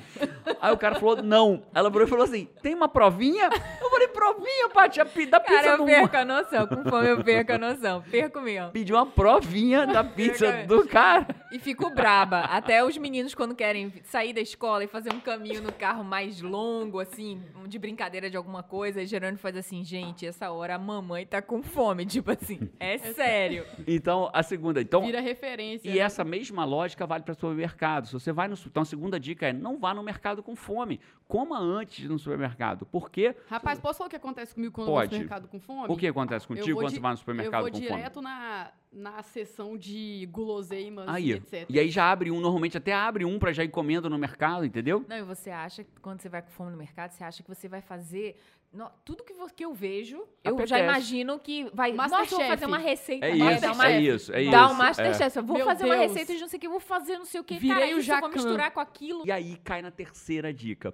[0.62, 1.64] Aí o cara falou, não.
[1.74, 3.50] Ela virou e falou assim, tem uma provinha?
[3.82, 5.86] Eu falei, provinha, Paty, da pizza Cara, eu do...
[5.86, 6.68] perco a noção.
[6.68, 8.02] Com fome eu perco a noção.
[8.04, 8.72] Perco mesmo.
[8.72, 11.28] Pediu uma provinha da pizza do cara.
[11.52, 12.42] E fico braba.
[12.42, 16.42] Até os meninos, quando querem sair da escola e fazer um caminho no carro mais
[16.42, 20.80] longo, assim, de brincadeira de alguma coisa, e Gerônimo faz assim, gente, essa hora a
[20.80, 22.06] mamãe tá com fome.
[22.12, 23.66] Tipo assim, é sério.
[23.88, 24.82] Então, a segunda.
[24.82, 25.90] Então, Vira referência.
[25.90, 26.00] E né?
[26.00, 28.08] essa mesma lógica vale para o supermercado.
[28.08, 31.00] Se você vai no então a segunda dica é não vá no mercado com fome.
[31.28, 32.86] Coma antes de ir no supermercado.
[32.86, 33.36] Por quê?
[33.48, 35.06] Rapaz, posso falar o que acontece comigo quando Pode.
[35.06, 35.94] eu vou no supermercado com fome?
[35.94, 38.04] O que acontece contigo quando você vai no supermercado Eu vou com fome?
[38.12, 41.66] Direto na, na seção de guloseimas e Aí, etc.
[41.70, 44.66] e aí já abre um, normalmente até abre um para já ir comendo no mercado,
[44.66, 45.06] entendeu?
[45.08, 47.50] Não, e você acha, que quando você vai com fome no mercado, você acha que
[47.50, 48.36] você vai fazer.
[48.74, 51.92] no- tudo que, que eu vejo, eu já imagino que vai.
[51.92, 53.26] Nossa, eu vou fazer uma receita.
[53.26, 54.74] É isso, uma- é isso, é Dá isso.
[54.74, 55.38] um Masterchef.
[55.38, 56.08] Eu Vou Meu fazer uma Deus.
[56.12, 57.58] receita de não sei o que, vou fazer não sei o que.
[57.58, 59.26] Virei Cara, o vou misturar com aquilo.
[59.26, 60.94] E aí cai na terceira dica.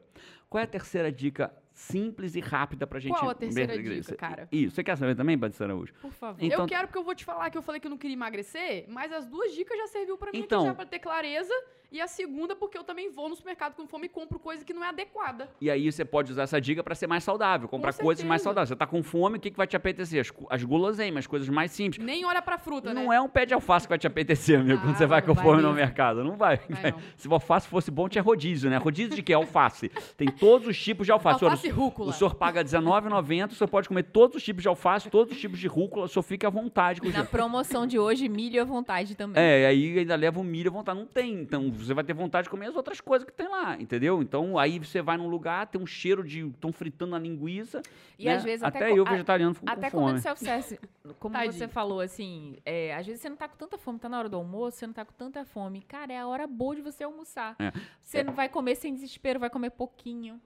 [0.49, 4.15] Qual é a terceira dica simples e rápida pra gente Qual a terceira emagrecer?
[4.15, 4.47] dica, cara?
[4.51, 5.93] Isso, você quer saber também, Patrícia Araújo?
[6.01, 6.43] Por favor.
[6.43, 8.15] Então- eu quero porque eu vou te falar que eu falei que eu não queria
[8.15, 11.53] emagrecer, mas as duas dicas já serviu pra mim Então- aqui já pra ter clareza.
[11.91, 14.73] E a segunda porque eu também vou no supermercado com fome e compro coisa que
[14.73, 15.49] não é adequada.
[15.61, 18.41] E aí você pode usar essa dica para ser mais saudável, comprar Com coisas mais
[18.41, 18.69] saudáveis.
[18.69, 20.19] Você tá com fome, o que, que vai te apetecer?
[20.19, 22.05] As, as guloseimas, coisas mais simples.
[22.05, 23.15] Nem olha pra fruta, Não né?
[23.15, 25.27] é um pé de alface que vai te apetecer, amigo, quando Ah, você vai não
[25.27, 25.75] com vai fome no mesmo.
[25.75, 26.23] mercado.
[26.23, 26.57] Não vai.
[26.69, 26.99] Vai não.
[27.15, 28.75] Se o alface fosse bom, tinha rodízio, né?
[28.77, 29.31] Rodízio de quê?
[29.33, 29.89] Alface.
[30.17, 31.43] Tem todos os tipos de alface.
[31.43, 32.09] Alface Senhor, e rúcula.
[32.09, 35.39] O senhor paga R$19,90, o senhor pode comer todos os tipos de alface, todos os
[35.39, 38.65] tipos de rúcula, o senhor fica à vontade com Na promoção de hoje, milho à
[38.65, 39.41] vontade também.
[39.41, 40.99] É, e aí ainda leva o milho à vontade.
[40.99, 41.33] Não tem.
[41.41, 44.21] Então você vai ter vontade de comer as outras coisas que tem lá, entendeu?
[44.21, 46.47] Então aí você vai num lugar, tem um cheiro de.
[46.47, 47.81] estão fritando a linguiça.
[48.19, 48.35] E né?
[48.35, 50.03] às vezes até até eu, a- vegetariano, fico Até com fome.
[50.05, 50.79] comendo self-service,
[51.19, 51.69] como você Tadinho.
[51.69, 54.37] falou, assim, é, às vezes você não tá com tanta fome, tá na hora do
[54.37, 55.81] almoço, você não tá com tanta fome.
[55.81, 57.55] Cara, é a hora boa de você almoçar.
[57.59, 57.71] É.
[58.01, 60.39] Você não vai comer sem desespero, vai comer pouquinho.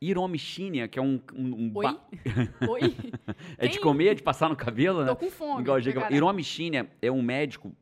[0.00, 1.20] Iromixínia, que é um.
[1.32, 1.84] um, um Oi?
[1.86, 2.00] ba-
[2.68, 2.96] Oi?
[3.56, 5.06] É de Tem- comer, é de passar no cabelo, né?
[5.10, 5.62] Tô com fome.
[5.62, 7.72] Igual Shinya é um médico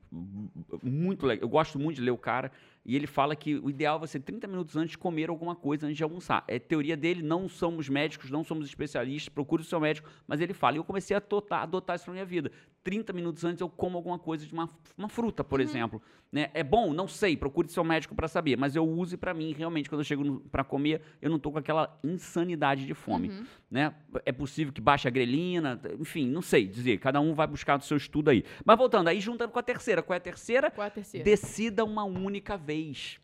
[0.82, 1.42] muito legal.
[1.42, 2.50] Eu gosto muito de ler o cara.
[2.84, 5.98] E ele fala que o ideal é você 30 minutos antes comer alguma coisa antes
[5.98, 6.42] de almoçar.
[6.48, 10.54] É teoria dele, não somos médicos, não somos especialistas, procure o seu médico, mas ele
[10.54, 10.76] fala.
[10.76, 12.50] E eu comecei a adotar, adotar isso pra minha vida.
[12.82, 15.48] 30 minutos antes eu como alguma coisa de uma, uma fruta, Uhum.
[15.48, 16.00] por exemplo.
[16.32, 16.48] Né?
[16.54, 16.92] É bom?
[16.94, 18.56] Não sei, procure seu médico para saber.
[18.56, 21.58] Mas eu uso para mim, realmente, quando eu chego pra comer, eu não tô com
[21.58, 23.28] aquela insanidade de fome.
[23.28, 23.44] Uhum.
[23.70, 23.94] Né?
[24.26, 26.98] É possível que baixe a grelina, enfim, não sei dizer.
[26.98, 28.44] Cada um vai buscar do seu estudo aí.
[28.64, 30.02] Mas voltando, aí juntando com a terceira.
[30.02, 30.70] Qual é a terceira?
[30.70, 31.24] Qual é a terceira?
[31.24, 33.20] Decida uma única vez.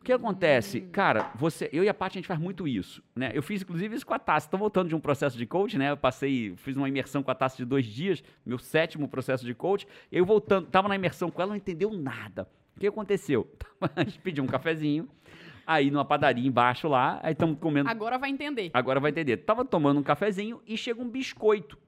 [0.00, 0.80] O que acontece?
[0.80, 0.88] Hum.
[0.92, 3.30] Cara, você, eu e a Paty, a gente faz muito isso, né?
[3.32, 4.48] Eu fiz, inclusive, isso com a Tassi.
[4.48, 5.92] Estou voltando de um processo de coach, né?
[5.92, 9.54] Eu passei, fiz uma imersão com a Tassi de dois dias, meu sétimo processo de
[9.54, 9.86] coach.
[10.12, 12.46] Eu voltando, tava na imersão com ela, não entendeu nada.
[12.76, 13.48] O que aconteceu?
[13.96, 15.08] A gente pediu um cafezinho,
[15.66, 18.70] aí numa padaria embaixo lá, aí estamos comendo Agora vai entender.
[18.72, 19.38] Agora vai entender.
[19.38, 21.78] Tava tomando um cafezinho e chega um biscoito.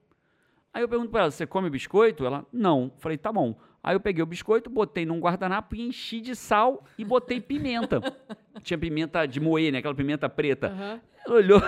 [0.73, 2.25] Aí eu pergunto pra ela, você come biscoito?
[2.25, 2.91] Ela, não.
[2.97, 3.55] Falei, tá bom.
[3.83, 8.01] Aí eu peguei o biscoito, botei num guardanapo e enchi de sal e botei pimenta.
[8.61, 9.79] Tinha pimenta de moer, né?
[9.79, 10.67] Aquela pimenta preta.
[10.67, 11.01] Aham.
[11.25, 11.61] Ela olhou,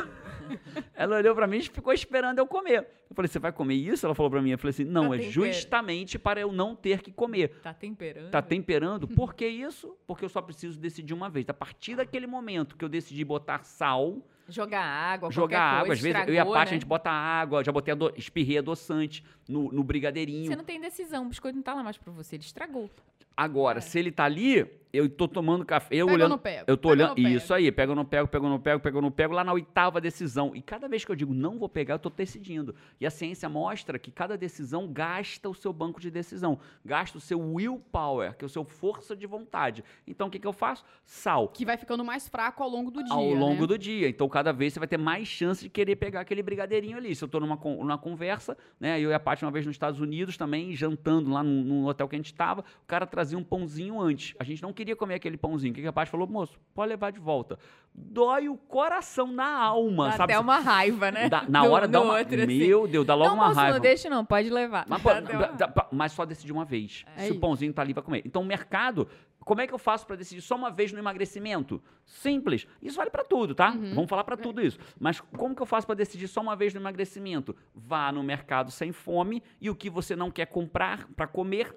[0.95, 2.87] ela olhou pra mim e ficou esperando eu comer.
[3.09, 4.05] Eu falei, você vai comer isso?
[4.05, 4.51] Ela falou pra mim.
[4.51, 5.31] Eu falei assim, não, Tá é tempero.
[5.31, 7.59] justamente para eu não ter que comer.
[7.61, 8.31] Tá temperando?
[8.31, 9.07] Tá temperando?
[9.09, 9.97] Por que isso?
[10.05, 11.47] Porque eu só preciso decidir uma vez.
[11.49, 14.17] A partir daquele momento que eu decidi botar sal,
[14.51, 16.61] Jogar água, jogar água, coisa, às vezes eu e a Paty, né?
[16.61, 20.47] a gente bota água, já botei ado espirrei adoçante no, no brigadeirinho.
[20.47, 22.89] Você não tem decisão, o biscoito não tá lá mais pra você, ele estragou.
[23.39, 23.81] Agora, É.
[23.81, 26.29] se ele tá ali, eu tô tomando café, eu Pega ou olhando.
[26.31, 26.63] não pega?
[26.65, 27.19] Eu tô ou olhando.
[27.19, 29.43] Isso aí, pega ou não pego, pega ou não pego, pega ou não pego, lá
[29.43, 30.55] na oitava decisão.
[30.55, 32.73] E cada vez que eu digo não vou pegar, eu tô decidindo.
[32.99, 37.21] E a ciência mostra que cada decisão gasta o seu banco de decisão, gasta o
[37.21, 39.83] seu willpower, que é o seu força de vontade.
[40.07, 40.83] Então o que, que eu faço?
[41.05, 41.49] Sal.
[41.49, 43.13] Que vai ficando mais fraco ao longo do dia.
[43.13, 43.67] Ao longo né?
[43.67, 44.09] do dia.
[44.09, 47.13] Então, cada vez você vai ter mais chance de querer pegar aquele brigadeirinho ali.
[47.15, 48.99] Se eu tô numa, numa conversa, né?
[48.99, 52.07] Eu e a Paty uma vez nos Estados Unidos também, jantando lá no, no hotel
[52.07, 54.35] que a gente tava, o cara um pãozinho antes.
[54.39, 55.71] A gente não queria comer aquele pãozinho.
[55.71, 56.27] O que, que a Paty falou?
[56.27, 57.57] Moço, pode levar de volta.
[57.93, 60.33] Dói o coração na alma, Dá sabe?
[60.33, 61.27] até uma raiva, né?
[61.29, 62.17] Dá- na Do- hora dá uma.
[62.17, 62.57] outro, assim.
[62.59, 63.73] Meu Deus, dá logo não, uma moço, raiva.
[63.75, 64.85] não deixa não, pode levar.
[64.87, 67.03] Mas, pô, uma- mas só decidir uma vez.
[67.15, 67.39] É Se o isso.
[67.39, 68.21] pãozinho tá ali, vai comer.
[68.25, 69.07] Então, o mercado,
[69.39, 71.81] como é que eu faço para decidir só uma vez no emagrecimento?
[72.05, 72.67] Simples.
[72.81, 73.71] Isso vale para tudo, tá?
[73.71, 73.93] Uhum.
[73.95, 74.77] Vamos falar para tudo isso.
[74.99, 77.55] Mas como que eu faço para decidir só uma vez no emagrecimento?
[77.75, 81.75] Vá no mercado sem fome e o que você não quer comprar para comer,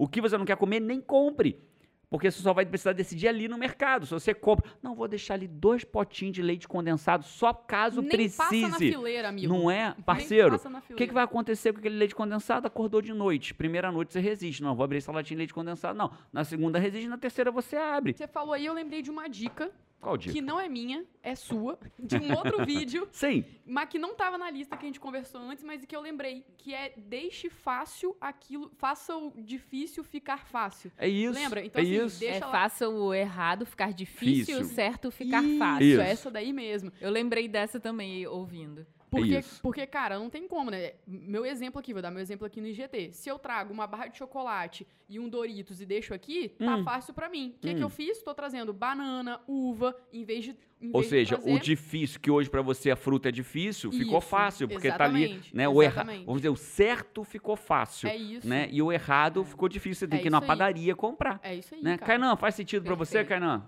[0.00, 1.60] o que você não quer comer, nem compre.
[2.08, 4.06] Porque você só vai precisar decidir ali no mercado.
[4.06, 8.10] Se você compra, não, vou deixar ali dois potinhos de leite condensado só caso Nem
[8.10, 8.38] precise.
[8.38, 9.46] passa na fileira, amigo.
[9.52, 10.52] Não é, parceiro?
[10.52, 12.66] passa na O que, que vai acontecer com aquele leite condensado?
[12.66, 13.52] Acordou de noite.
[13.54, 14.62] Primeira noite você resiste.
[14.62, 15.96] Não, vou abrir essa latinha de leite condensado.
[15.96, 16.10] Não.
[16.32, 18.14] Na segunda resiste, na terceira você abre.
[18.14, 20.32] Você falou aí, eu lembrei de uma dica Qual dia?
[20.32, 23.44] que não é minha, é sua, de um outro vídeo, Sim.
[23.66, 26.44] mas que não tava na lista que a gente conversou antes, mas que eu lembrei,
[26.56, 30.90] que é deixe fácil aquilo, faça o difícil ficar fácil.
[30.96, 31.34] É isso.
[31.34, 31.64] Lembra?
[31.64, 32.18] Então, é assim, isso.
[32.20, 32.50] deixa É, lá.
[32.50, 34.60] faça o errado ficar difícil, Difícil.
[34.60, 35.86] o certo ficar Isso, fácil.
[35.86, 36.00] Isso.
[36.00, 36.90] essa daí mesmo.
[37.00, 38.86] Eu lembrei dessa também, ouvindo.
[39.10, 39.60] Porque, isso.
[39.60, 40.92] porque, cara, não tem como, né?
[41.06, 43.12] Meu exemplo aqui, vou dar meu exemplo aqui no IGT.
[43.12, 46.84] Se eu trago uma barra de chocolate e um Doritos e deixo aqui, tá Hum.
[46.84, 47.54] fácil pra mim.
[47.56, 47.76] O que, Hum.
[47.76, 48.22] que eu fiz?
[48.22, 50.56] Tô trazendo banana, uva, em vez de.
[50.82, 53.32] em Ou vez de seja, trazer- o difícil, que hoje pra você a fruta é
[53.32, 55.68] difícil, ficou Isso, fácil, porque tá ali, exatamente, né?
[55.68, 55.92] O erra...
[55.92, 56.24] exatamente.
[56.24, 58.48] Vamos dizer, o certo ficou fácil, É isso.
[58.48, 58.66] né?
[58.70, 61.74] E o errado ficou difícil, você tem É que ir na padaria comprar, É isso
[61.74, 61.98] aí, né?
[61.98, 62.06] cara.
[62.12, 63.22] Kainan, faz sentido pra você.
[63.24, 63.66] Kainan?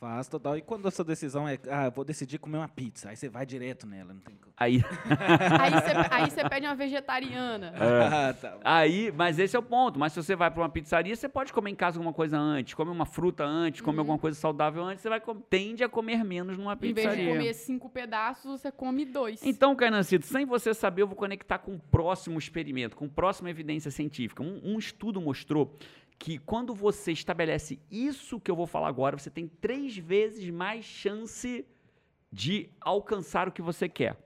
[0.00, 0.56] Faz total.
[0.56, 3.44] E quando a sua decisão é, ah, vou decidir comer uma pizza, aí você vai
[3.44, 4.14] direto nela.
[4.14, 4.52] Não tem como.
[4.56, 4.80] Aí,
[6.10, 7.72] Aí você pede uma vegetariana.
[8.18, 8.58] Ah, tá.
[8.64, 9.98] Aí, mas esse é o ponto.
[9.98, 12.74] Mas se você vai pra uma pizzaria, você pode comer em casa alguma coisa antes,
[12.74, 16.24] come uma fruta antes, come alguma coisa saudável antes, você vai com- tende a comer
[16.24, 17.32] menos numa Em vez de pizzaria.
[17.32, 19.42] comer cinco pedaços, você come dois.
[19.44, 23.50] Então, Cainancito, sem você saber, eu vou conectar com o próximo experimento, com a próxima
[23.50, 24.42] evidência científica.
[24.42, 25.76] Um, um estudo mostrou
[26.18, 30.84] que quando você estabelece isso que eu vou falar agora, você tem três vezes mais
[30.84, 31.64] chance
[32.32, 34.16] de alcançar o que você quer.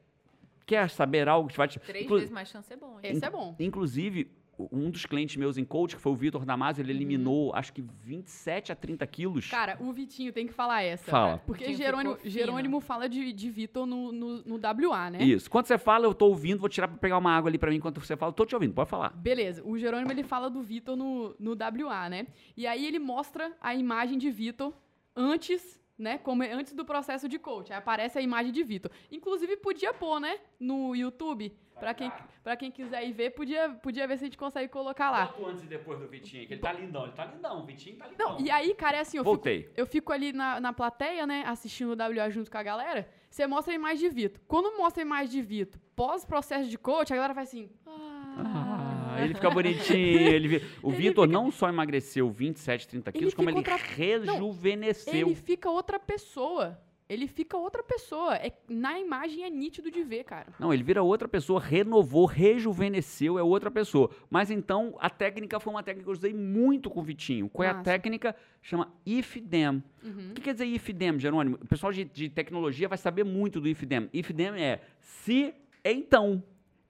[0.65, 1.79] Quer saber algo que vai te...
[1.79, 2.99] Três Inclu- vezes mais chance é bom.
[3.01, 3.11] hein?
[3.17, 3.55] Esse é bom.
[3.59, 4.31] Inclusive,
[4.71, 7.83] um dos clientes meus em coach, que foi o Vitor Damasio, ele eliminou acho que
[7.83, 9.45] 27 a 30 quilos.
[9.47, 9.51] Uhum.
[9.51, 11.11] Cara, o Vitinho tem que falar essa.
[11.11, 11.27] Fala.
[11.33, 12.19] cara, Porque Jerônimo.
[12.25, 15.23] Jerônimo fala de, de Vitor no, no, no WA, né?
[15.23, 15.51] Isso.
[15.51, 17.77] Quando você fala, eu tô ouvindo, vou tirar pra pegar uma água ali pra mim
[17.77, 18.33] enquanto você fala.
[18.33, 19.11] Tô te ouvindo, pode falar.
[19.11, 22.27] Beleza, o Jerônimo ele fala do Vitor no, no WA, né?
[22.57, 24.73] E aí ele mostra a imagem de Vitor
[25.17, 26.19] antes, né?
[26.19, 27.73] Como é antes do processo de coach.
[27.73, 28.91] Aí aparece a imagem de Vitor.
[29.11, 30.39] Inclusive podia pôr, né?
[30.59, 31.57] No YouTube.
[31.79, 32.13] Pra quem,
[32.45, 35.25] pra quem quiser ir ver, podia, podia ver se a gente consegue colocar lá.
[35.27, 37.67] Bota o antes e depois do Vitinho, que ele tá lindão, ele tá lindão, o
[37.67, 39.69] Vitinho tá Não, e aí, cara, é assim, eu fico, Voltei.
[39.77, 43.49] eu fico ali na, na plateia, né, assistindo o WA junto com a galera, você
[43.49, 44.41] mostra a imagem de Vitor.
[44.47, 47.69] Quando mostra a imagem de Vitor pós-processo de coach, a galera faz assim...
[47.85, 48.82] Ah, Ah,
[49.19, 50.19] ele fica bonitinho.
[50.29, 53.69] Ele O Ele Vitor fica- não só emagreceu 27, 30 Ele quilos, como fica ele
[53.71, 55.15] outra- Não, rejuvenesceu.
[55.29, 56.79] ele fica outra pessoa.
[57.09, 58.37] Ele fica outra pessoa.
[58.37, 60.47] É, na imagem é nítido de ver, cara.
[60.59, 64.09] Não, ele vira outra pessoa, renovou, rejuvenesceu, é outra pessoa.
[64.31, 67.51] Mas então, a técnica foi uma técnica que eu usei muito com o Vitinho.
[67.51, 68.35] Qual é a técnica?
[68.63, 69.83] Chama if then.
[70.03, 70.31] Uhum.
[70.31, 71.59] O que quer dizer if then, Jerônimo?
[71.61, 74.09] O pessoal de, de tecnologia vai saber muito do if then.
[74.13, 75.53] If then é se
[75.85, 76.43] então.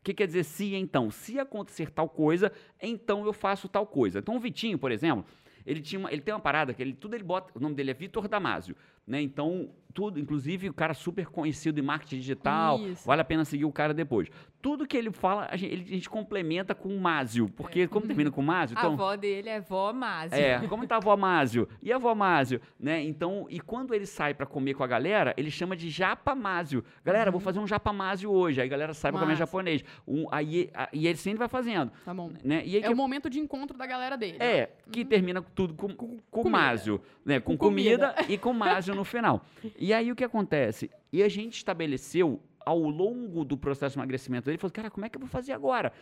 [0.03, 1.13] O que quer dizer se então?
[1.13, 2.51] Se acontecer tal coisa,
[2.83, 4.19] então eu faço tal coisa.
[4.19, 5.25] Então o Vitinho, por exemplo,
[5.65, 7.57] ele, tinha uma- ele tem uma parada que ele, tudo ele bota.
[7.57, 8.75] O nome dele é Vitor Damasio.
[9.07, 9.21] Né?
[9.21, 13.07] Então, tudo, inclusive o cara super conhecido em marketing digital, Isso.
[13.07, 14.29] vale a pena seguir o cara depois.
[14.63, 18.41] Tudo que ele fala, a gente, a gente complementa com Másio, porque como termina com
[18.41, 18.93] Másio, A então...
[18.95, 20.39] avó dele é vó Másio.
[20.39, 21.69] É, como tá a avó Másio?
[21.83, 23.03] E a avó Másio, né?
[23.03, 26.85] Então, e quando ele sai pra comer com a galera, ele chama de japa Másio.
[27.05, 28.61] Galera, vou fazer um japa Másio hoje.
[28.61, 29.41] Aí a galera sai pra comer Massa.
[29.45, 29.85] japonês.
[30.07, 32.31] Um, aí, a- e ele sempre vai fazendo, Tá bom.
[32.45, 32.63] né?
[32.65, 34.39] E aí É que- o momento de encontro da galera dele.
[34.41, 36.49] é, que termina tudo com, com, com.
[36.49, 37.41] Másio, né?
[37.41, 38.11] Com, Com comida.
[38.15, 38.33] comida.
[38.33, 39.45] e com Másio no final.
[39.79, 40.91] E aí o que acontece?
[41.13, 45.09] E a gente estabeleceu ao longo do processo de emagrecimento dele, falou, cara, como é
[45.09, 45.93] que eu vou fazer agora?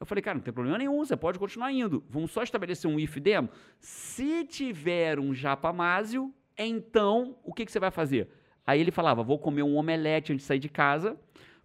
[0.00, 2.04] Eu falei, cara, não tem problema nenhum, você pode continuar indo.
[2.08, 3.48] Vamos só estabelecer um if demo.
[3.80, 8.28] Se tiver um japamásio, então o que, que você vai fazer?
[8.66, 11.18] Aí ele falava, vou comer um omelete antes de sair de casa,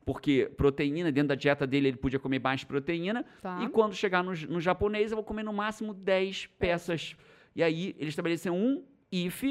[0.05, 3.25] porque proteína, dentro da dieta dele, ele podia comer mais proteína.
[3.41, 3.61] Tá.
[3.63, 7.15] E quando chegar no, no japonês, eu vou comer no máximo 10 peças.
[7.55, 9.43] E aí ele estabeleceu um if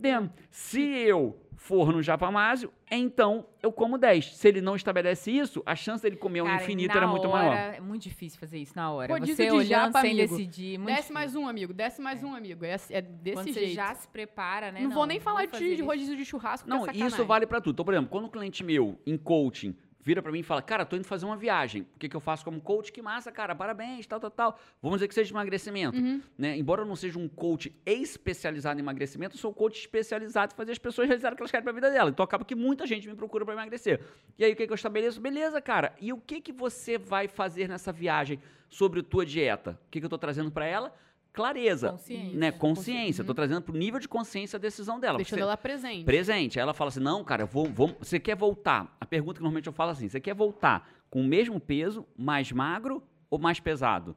[0.00, 0.30] then.
[0.50, 4.36] Se eu for no japamásio, então eu como 10.
[4.36, 7.74] Se ele não estabelece isso, a chance dele comer um infinito era muito hora, maior.
[7.74, 9.10] É muito difícil fazer isso na hora.
[9.10, 10.36] Rodízio você de olhando japa, sem amigo.
[10.36, 10.76] decidir.
[10.78, 11.14] Muito Desce difícil.
[11.14, 11.72] mais um, amigo.
[11.72, 12.64] Desce mais um, amigo.
[12.66, 13.68] É, é desse Quando jeito.
[13.68, 14.80] você já se prepara, né?
[14.80, 15.84] não, vou nem falar de, de isso.
[15.86, 17.26] rodízio de churrasco, Não, é isso sacanagem.
[17.26, 17.72] vale pra tudo.
[17.74, 20.84] Então, por exemplo, quando um cliente meu, em coaching, vira pra mim e fala, cara,
[20.84, 21.82] tô indo fazer uma viagem.
[21.96, 22.92] O que, que eu faço como coach?
[22.92, 24.60] Que massa, cara, parabéns, tal, tal, tal.
[24.82, 25.98] Vamos dizer que seja de emagrecimento.
[25.98, 26.20] Uhum.
[26.36, 26.58] Né?
[26.58, 30.56] Embora eu não seja um coach especializado em emagrecimento, eu sou um coach especializado em
[30.56, 32.10] fazer as pessoas realizarem o que elas querem pra vida dela.
[32.10, 34.00] Então acaba que muita gente me procura pra emagrecer.
[34.38, 35.20] E aí o que, que eu estabeleço?
[35.20, 35.94] Beleza, cara.
[35.98, 38.38] E o que, que você vai fazer nessa viagem
[38.68, 39.80] sobre a tua dieta?
[39.86, 40.94] O que, que eu tô trazendo pra ela?
[41.34, 41.90] Clareza.
[41.90, 42.38] Consciência.
[42.38, 42.52] Né?
[42.52, 43.24] Consciência.
[43.24, 45.18] Tô trazendo pro nível de consciência a decisão dela.
[45.18, 46.04] Deixando Você- ela presente.
[46.04, 46.58] presente.
[46.58, 48.96] Aí ela fala assim: não, cara, vou, vou- você quer voltar?
[49.00, 52.50] A pergunta que normalmente eu falo assim: você quer voltar com o mesmo peso, mais
[52.52, 54.16] magro ou mais pesado?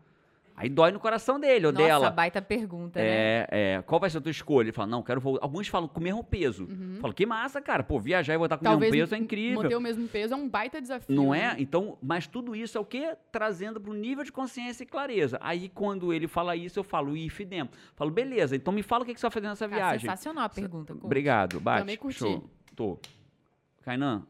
[0.59, 2.09] Aí dói no coração dele ou Nossa, dela.
[2.09, 3.05] baita pergunta, né?
[3.07, 4.65] É, é, qual vai ser a tua escolha?
[4.65, 5.45] Ele fala, não, quero voltar.
[5.45, 6.63] Alguns falam com o mesmo peso.
[6.63, 6.97] Uhum.
[6.99, 7.83] Falo, que massa, cara.
[7.83, 9.61] Pô, viajar e voltar com o Talvez mesmo peso é incrível.
[9.61, 11.15] manter o mesmo peso é um baita desafio.
[11.15, 11.55] Não né?
[11.55, 11.61] é?
[11.61, 13.15] Então, mas tudo isso é o quê?
[13.31, 15.37] Trazendo para o nível de consciência e clareza.
[15.41, 17.69] Aí, quando ele fala isso, eu falo, if them.
[17.95, 20.09] Falo, beleza, então me fala o que que você vai fazer nessa Cara, viagem.
[20.09, 20.93] sensacional a pergunta.
[20.93, 21.05] coach.
[21.05, 21.81] Obrigado, bate.
[21.81, 22.17] Também curti.
[22.17, 22.49] Show.
[22.75, 22.97] Tô.
[23.83, 24.23] Kainan,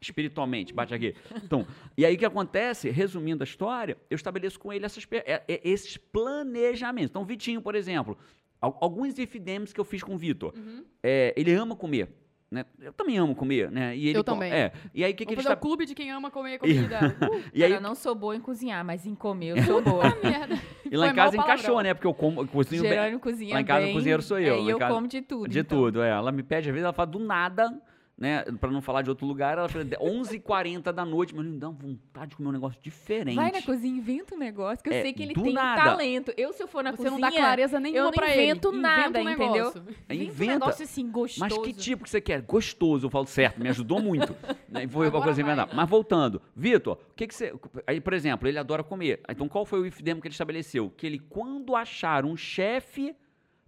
[0.00, 1.14] espiritualmente, bate aqui.
[1.42, 5.42] Então, e aí o que acontece, resumindo a história, eu estabeleço com ele essas, é-
[5.48, 7.10] é- esses planejamentos.
[7.10, 8.16] Então, Vitinho, por exemplo,
[8.60, 10.52] al- alguns ifdems que eu fiz com o Vitor.
[10.56, 10.84] Uhum.
[11.02, 12.08] É, ele ama comer.
[12.48, 12.64] Né?
[12.80, 13.96] Eu também amo comer, né?
[13.96, 14.52] E ele Eu também.
[14.52, 14.72] É.
[14.94, 15.60] E aí o que, que ele Vamos fazer o está...
[15.60, 17.16] clube de quem ama comer comida.
[17.20, 19.82] Uh, E aí, Cara, eu não sou boa em cozinhar, mas em comer eu sou
[19.82, 20.04] boa.
[20.88, 21.92] e lá em casa encaixou, né?
[21.92, 23.18] Porque eu como, eu cozinho bem.
[23.18, 25.22] Cozinha Lá em casa o bem, cozinheiro sou eu, é, E eu casa- como de
[25.22, 25.48] tudo.
[25.48, 25.76] De então.
[25.76, 26.10] tudo, é.
[26.10, 27.82] Ela me pede, às vezes, ela fala do nada,
[28.18, 28.42] né?
[28.60, 32.30] Pra não falar de outro lugar, ela fala 11h40 da noite, mas me dá vontade
[32.30, 33.34] de comer um negócio diferente.
[33.36, 35.82] Vai na cozinha, inventa um negócio, que eu É, sei que ele tem nada.
[35.82, 36.32] talento.
[36.36, 38.42] Eu, se eu for na Você cozinha, não dá clareza nenhuma eu não pra ele.
[38.44, 39.72] invento Inventa nada, um entendeu?
[40.10, 41.40] inventa um negócio assim, gostoso.
[41.40, 42.40] Mas que tipo que você quer?
[42.42, 44.34] Gostoso, eu falo certo, me ajudou muito.
[44.68, 44.86] né?
[44.92, 45.52] Uma Agora coisa vai.
[45.52, 45.74] inventar.
[45.74, 47.52] Mas voltando, Vitor, o que, que você.
[47.86, 49.20] Aí, por exemplo, ele adora comer.
[49.28, 50.90] Então, qual foi o if demo que ele estabeleceu?
[50.96, 53.14] Que ele, quando achar um chefe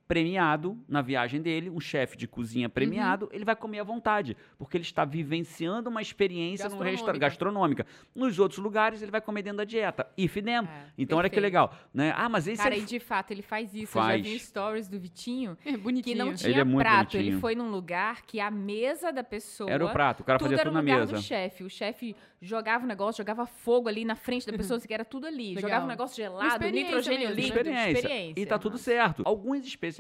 [0.09, 4.77] premiado na viagem dele, um chefe de cozinha premiado, ele vai comer à vontade, porque
[4.77, 7.85] ele está vivenciando uma experiência no restaurante Gastronômica.
[7.85, 7.87] gastronômica.
[8.14, 10.09] Nos outros lugares, ele vai comer dentro da dieta.
[10.16, 10.64] If them.
[10.64, 11.42] É, então, olha que perfeito.
[11.42, 11.75] legal.
[11.92, 12.12] Né?
[12.16, 13.99] Ah, mas esse Cara, ele e de fato, ele faz isso.
[13.99, 14.23] Eu já Faz.
[14.23, 16.16] vi stories do Vitinho que Bonitinho.
[16.25, 17.12] não tinha Ele é muito prato.
[17.12, 17.33] bonitinho.
[17.35, 19.71] Ele foi num lugar que a mesa da pessoa.
[19.71, 21.12] era o prato, o cara tudo fazia era tudo na lugar mesa.
[21.12, 21.64] do chefe.
[21.64, 25.27] O chefe jogava o negócio, jogava fogo ali na frente da pessoa, que era tudo
[25.27, 25.49] ali.
[25.49, 25.62] Legal.
[25.62, 27.90] Jogava um negócio gelado, experiência nitrogênio líquido, experiência.
[27.99, 28.40] experiência.
[28.42, 29.23] E tá tudo certo.
[29.27, 29.98] Alguns especialistas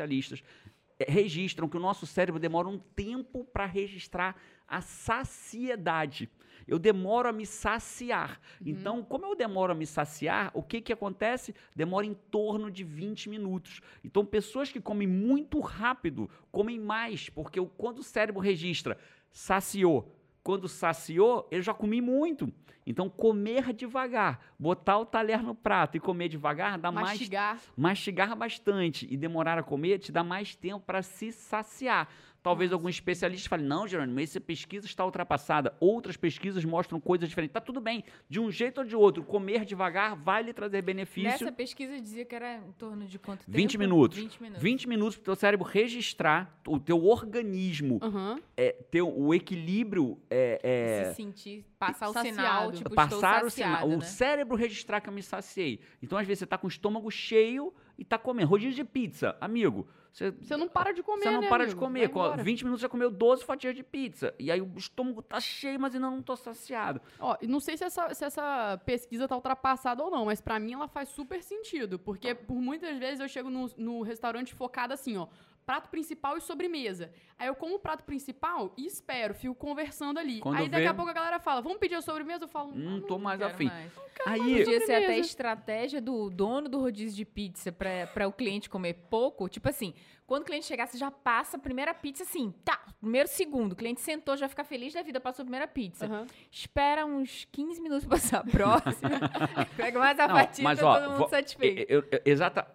[0.98, 6.28] eh, registram que o nosso cérebro demora um tempo para registrar a saciedade.
[6.66, 8.38] Eu demoro a me saciar.
[8.64, 11.54] Então, como eu demoro a me saciar, o que que acontece?
[11.74, 13.80] Demora em torno de 20 minutos.
[14.04, 18.98] Então, pessoas que comem muito rápido, comem mais, porque quando o cérebro registra
[19.30, 22.52] saciou, quando saciou, eu já comi muito.
[22.86, 27.58] Então, comer devagar, botar o talher no prato e comer devagar dá mais Mastigar.
[27.76, 32.08] mastigar bastante e demorar a comer te dá mais tempo para se saciar.
[32.42, 35.74] Talvez algum especialista fale, não, Jerônimo, essa pesquisa está ultrapassada.
[35.80, 37.52] Outras pesquisas mostram coisas diferentes.
[37.52, 38.04] Tá tudo bem.
[38.28, 41.28] De um jeito ou de outro, comer devagar vai lhe trazer benefício.
[41.30, 43.56] Nessa pesquisa dizia que era em torno de quanto tempo?
[43.56, 44.18] 20 minutos.
[44.18, 44.62] 20 minutos.
[44.62, 48.38] 20 minutos para o teu cérebro registrar o teu organismo, Aham.
[48.56, 52.36] é, ter o equilíbrio é, é, Se sentir, passar o Saciado.
[52.36, 54.04] sinal, tipo, passar estou o sinal, saciado, o né?
[54.04, 55.80] cérebro registrar que eu me saciei.
[56.02, 58.48] Então, às vezes, você tá com o estômago cheio e tá comendo.
[58.48, 59.88] Rodízio de pizza, amigo.
[60.12, 61.80] Você, Você não para de comer, você não né, para de amigo?
[61.80, 62.00] comer.
[62.00, 62.42] Vai Com embora.
[62.42, 64.34] 20 minutos já comeu 12 fatias de pizza.
[64.38, 67.00] E aí o estômago tá cheio, mas ainda não tô saciado.
[67.20, 70.72] Ó, não sei se essa, se essa pesquisa tá ultrapassada ou não, mas pra mim
[70.72, 71.98] ela faz super sentido.
[71.98, 75.28] Porque por muitas vezes eu chego no, no restaurante focado assim, ó.
[75.68, 77.12] Prato principal e sobremesa.
[77.38, 80.40] Aí eu como o prato principal e espero, fico conversando ali.
[80.40, 82.44] Quando Aí daqui vê- a pouco a galera fala, vamos pedir a sobremesa?
[82.44, 83.66] Eu falo, Não "Ah, tô mais afim.
[83.66, 83.92] mais.
[84.24, 88.94] Aí, Podia ser até estratégia do dono do rodízio de pizza para o cliente comer
[89.10, 89.46] pouco.
[89.46, 89.92] Tipo assim,
[90.28, 93.72] quando o cliente chegar, você já passa a primeira pizza assim, tá, primeiro segundo.
[93.72, 96.04] O cliente sentou, já fica feliz da vida, passou a primeira pizza.
[96.04, 96.26] Aham.
[96.52, 99.18] Espera uns 15 minutos pra passar a próxima.
[99.74, 101.90] Pega mais a Não, fatia mas, tá ó, todo mundo satisfeito.
[101.90, 102.68] eu- eu- exata,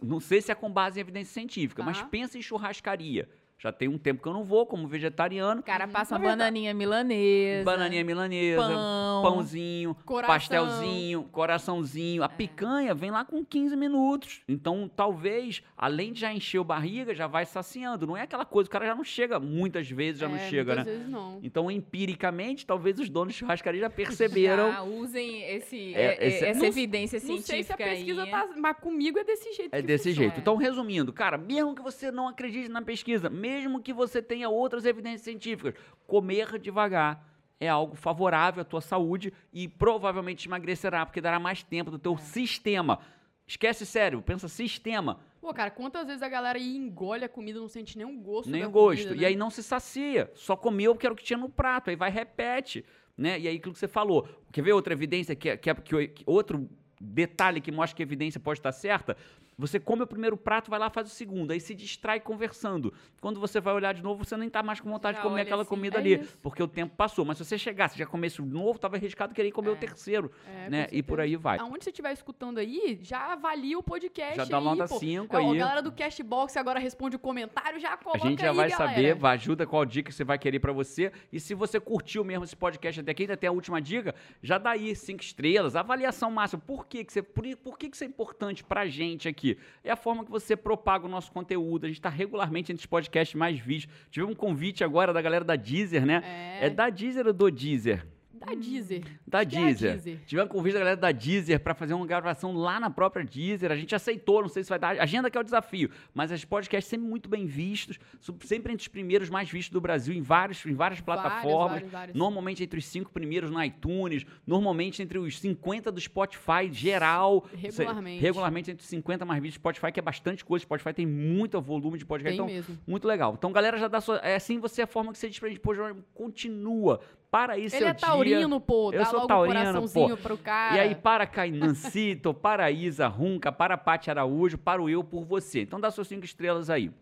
[0.00, 2.06] não sei se é com base em evidência científica, mas Tá.
[2.06, 3.28] pensa em churrascaria.
[3.58, 5.60] Já tem um tempo que eu não vou, como vegetariano.
[5.60, 7.64] O cara passa uma bananinha milanesa.
[7.64, 9.22] Bananinha milanesa, Pão.
[9.22, 10.34] pãozinho, Coração.
[10.34, 12.22] pastelzinho, coraçãozinho.
[12.22, 14.42] A picanha vem lá com 15 minutos.
[14.46, 18.06] Então, talvez, além de já encher o barriga, já vai saciando.
[18.06, 20.74] Não é aquela coisa, o cara já não chega, muitas vezes já não É, chega,
[20.74, 20.82] né?
[20.82, 21.40] muitas vezes não.
[21.42, 24.72] Então, empiricamente, talvez os donos de churrascaria já perceberam.
[24.72, 28.22] Já usem esse, É, é, esse- essa Não- evidência Não sei se a científica pesquisa
[28.24, 28.30] aí.
[28.30, 28.48] tá.
[28.58, 29.72] Mas comigo é desse jeito.
[29.72, 30.28] É desse funciona.
[30.28, 30.40] jeito.
[30.40, 34.84] Então, resumindo, cara, mesmo que você não acredite na pesquisa, mesmo que você tenha outras
[34.86, 35.74] evidências científicas,
[36.06, 37.22] comer devagar
[37.60, 41.96] é algo favorável à tua saúde e provavelmente te emagrecerá, porque dará mais tempo do
[41.96, 42.00] É.
[42.00, 42.98] teu sistema.
[43.46, 48.02] Esquece cérebro, pensa sistema, Pô, cara, quantas vezes a galera engole a comida, não sente
[48.02, 49.02] o gosto nem gosto.
[49.02, 49.26] comida, E né?
[49.26, 52.08] aí não se sacia, só comeu porque era o que tinha no prato, aí vai
[52.08, 52.82] e repete,
[53.14, 53.38] né?
[53.38, 54.26] E aí aquilo que você falou.
[54.50, 56.66] Quer ver outra evidência que, é- que, é- que que outro
[56.98, 59.18] detalhe que mostra que a evidência pode estar certa?
[59.58, 62.92] Você come o primeiro prato, vai lá faz o segundo, aí se distrai conversando.
[63.20, 65.42] Quando você vai olhar de novo, você nem tá mais com vontade Já de comer
[65.42, 66.38] aquela assim, comida é ali, isso.
[66.42, 67.24] porque o tempo passou.
[67.24, 69.76] Mas se você chegasse, já comesse o novo, tava arriscado querer comer o É.
[69.76, 70.86] terceiro, É, né?
[70.90, 71.58] E por aí vai.
[71.58, 74.98] Aonde você estiver escutando aí, já avalia o podcast Já dá aí, nota pô.
[74.98, 75.50] 5 Ó, aí.
[75.56, 78.68] A galera do Cashbox agora responde o comentário, já A coloca gente já aí, vai
[78.70, 78.90] galera.
[78.90, 81.12] saber, vai ajuda qual dica você vai querer pra você.
[81.32, 84.58] E se você curtiu mesmo esse podcast até aqui, ainda tem a última dica, já
[84.58, 86.60] dá aí cinco estrelas, avaliação máxima.
[86.66, 89.43] Por que, que, você, por, por que, que isso é importante pra gente aqui?
[89.82, 91.84] É a forma que você propaga o nosso conteúdo.
[91.84, 93.94] A gente tá regularmente entre os podcasts mais vistos.
[94.10, 96.22] Tivemos um convite agora da galera da Deezer, né?
[96.24, 98.06] É, É da Deezer ou do Deezer?
[98.44, 99.02] Da Deezer.
[99.26, 99.92] Da Acho que é Deezer.
[99.92, 100.18] Deezer.
[100.26, 103.72] Tivemos convite da galera da Deezer pra fazer uma gravação lá na própria Deezer.
[103.72, 105.00] A gente aceitou, não sei se vai dar.
[105.00, 105.90] Agenda que é o desafio.
[106.12, 107.98] Mas os podcasts sempre muito bem vistos,
[108.40, 111.72] sempre entre os primeiros mais vistos do Brasil em, vários, em várias plataformas.
[111.72, 112.16] Vários, vários.
[112.16, 117.46] Normalmente entre os cinco primeiros no iTunes, normalmente entre os 50 do Spotify geral.
[117.54, 118.20] Regularmente.
[118.20, 120.62] Regularmente entre os 50 mais vistos do Spotify, que é bastante coisa.
[120.62, 122.36] Spotify tem muito volume de podcast.
[122.36, 122.78] Tem então, mesmo.
[122.86, 123.34] muito legal.
[123.36, 124.16] Então, galera, já dá sua.
[124.18, 125.58] É assim você é a forma que você desprende.
[125.58, 127.00] Pô, Jerônimo, continua.
[127.34, 127.94] Para aí Ele seu é dia.
[127.94, 128.92] taurino, pô.
[128.92, 130.22] Eu Dá sou logo taurino, coraçãozinho pô.
[130.22, 130.76] pro cara.
[130.76, 135.62] E aí, para Cainancito, para Isa Runca, para Paty Araújo, para o Eu por Você.
[135.62, 136.92] Então dá suas cinco estrelas aí.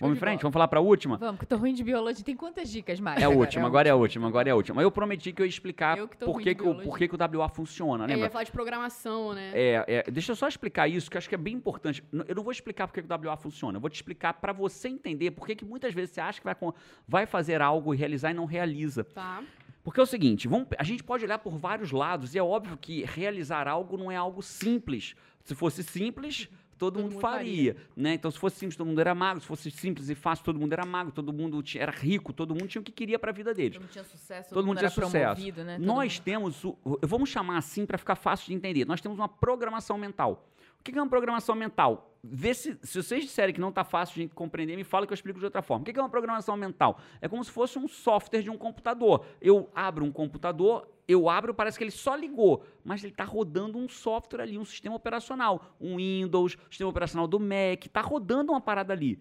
[0.00, 0.42] Vamos em frente?
[0.42, 1.16] Vamos falar para a última?
[1.16, 2.24] Vamos, que eu tô ruim de biologia.
[2.24, 3.20] Tem quantas dicas mais?
[3.22, 4.82] É a última, agora é a última, agora é a última.
[4.82, 7.14] Eu prometi que eu ia explicar Eu que por que, que, o, por que, que
[7.14, 8.30] o WA funciona, É, ia lembra?
[8.30, 9.50] falar de programação, né?
[9.54, 12.04] É, é, deixa eu só explicar isso, que eu acho que é bem importante.
[12.28, 14.52] Eu não vou explicar por que que o WA funciona, eu vou te explicar para
[14.52, 16.54] você entender por que que muitas vezes você acha que vai,
[17.08, 19.04] vai fazer algo e realizar e não realiza.
[19.04, 19.42] Tá.
[19.82, 22.76] Porque é o seguinte, vamos- a gente pode olhar por vários lados e é óbvio
[22.76, 25.14] que realizar algo não é algo simples.
[25.44, 28.14] Se fosse simples, todo, Todo mundo, mundo faria, né?
[28.14, 29.40] Então, se fosse simples, todo mundo era magro.
[29.40, 31.12] Se fosse simples e fácil, todo mundo era magro.
[31.12, 32.32] Todo mundo ti- era rico.
[32.32, 33.72] Todo mundo tinha o que queria para a vida deles.
[33.74, 35.10] Todo mundo tinha sucesso, Todo mundo tinha era sucesso.
[35.34, 35.78] promovido, né?
[35.78, 38.84] Nós mundo- temos, o- vamos chamar assim para ficar fácil de entender.
[38.84, 40.46] Nós temos uma programação mental.
[40.86, 42.16] Que que é uma programação mental?
[42.22, 45.16] Vê se, se vocês disserem que não está fácil de compreender, me fala que eu
[45.16, 45.82] explico de outra forma.
[45.82, 47.00] O que é uma programação mental?
[47.20, 49.26] É como se fosse um software de um computador.
[49.42, 53.76] Eu abro um computador, eu abro, parece que ele só ligou, mas ele está rodando
[53.76, 58.60] um software ali, um sistema operacional, um Windows, sistema operacional do Mac, está rodando uma
[58.60, 59.20] parada ali.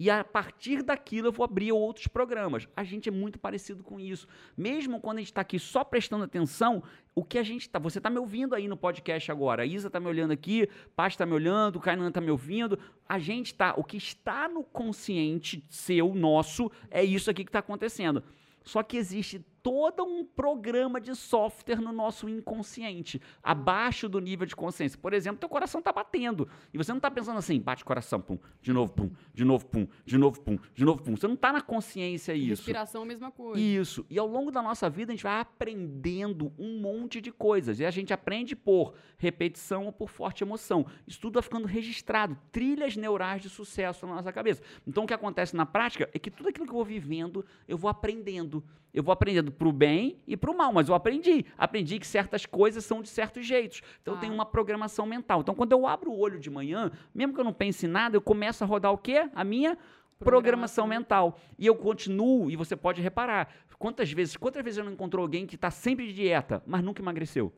[0.00, 2.68] E a partir daquilo eu vou abrir outros programas.
[2.76, 4.28] A gente é muito parecido com isso.
[4.56, 6.84] Mesmo quando a gente está aqui só prestando atenção,
[7.16, 7.80] o que a gente está.
[7.80, 9.64] Você está me ouvindo aí no podcast agora.
[9.64, 12.78] A Isa está me olhando aqui, Paty está me olhando, o Kainan está me ouvindo.
[13.08, 13.74] A gente está.
[13.76, 18.22] O que está no consciente seu, nosso, é isso aqui que está acontecendo.
[18.62, 24.56] Só que existe todo um programa de software no nosso inconsciente, abaixo do nível de
[24.56, 24.98] consciência.
[24.98, 28.38] Por exemplo, teu coração está batendo e você não está pensando assim, bate coração, pum,
[28.60, 31.16] de novo, pum, de novo, pum, de novo, pum, de novo, pum.
[31.16, 32.62] Você não está na consciência isso.
[32.62, 33.60] Respiração, mesma coisa.
[33.60, 34.06] Isso.
[34.08, 37.80] E ao longo da nossa vida, a gente vai aprendendo um monte de coisas.
[37.80, 40.86] E a gente aprende por repetição ou por forte emoção.
[41.06, 44.62] Isso tudo vai ficando registrado, trilhas neurais de sucesso na nossa cabeça.
[44.86, 47.76] Então, o que acontece na prática é que tudo aquilo que eu vou vivendo, eu
[47.76, 48.64] vou aprendendo.
[48.98, 51.46] Eu vou aprendendo pro bem e pro mal, mas eu aprendi.
[51.56, 53.80] Aprendi que certas coisas são de certos jeitos.
[54.02, 54.20] Então, eu Ah.
[54.20, 55.40] tenho uma programação mental.
[55.40, 58.16] Então, quando eu abro o olho de manhã, mesmo que eu não pense em nada,
[58.16, 59.30] eu começo a rodar o quê?
[59.36, 59.78] A minha
[60.18, 60.86] programação Programação.
[60.88, 61.38] mental.
[61.56, 65.46] E eu continuo, e você pode reparar, quantas vezes, quantas vezes eu não encontrou alguém
[65.46, 67.52] que está sempre de dieta, mas nunca emagreceu?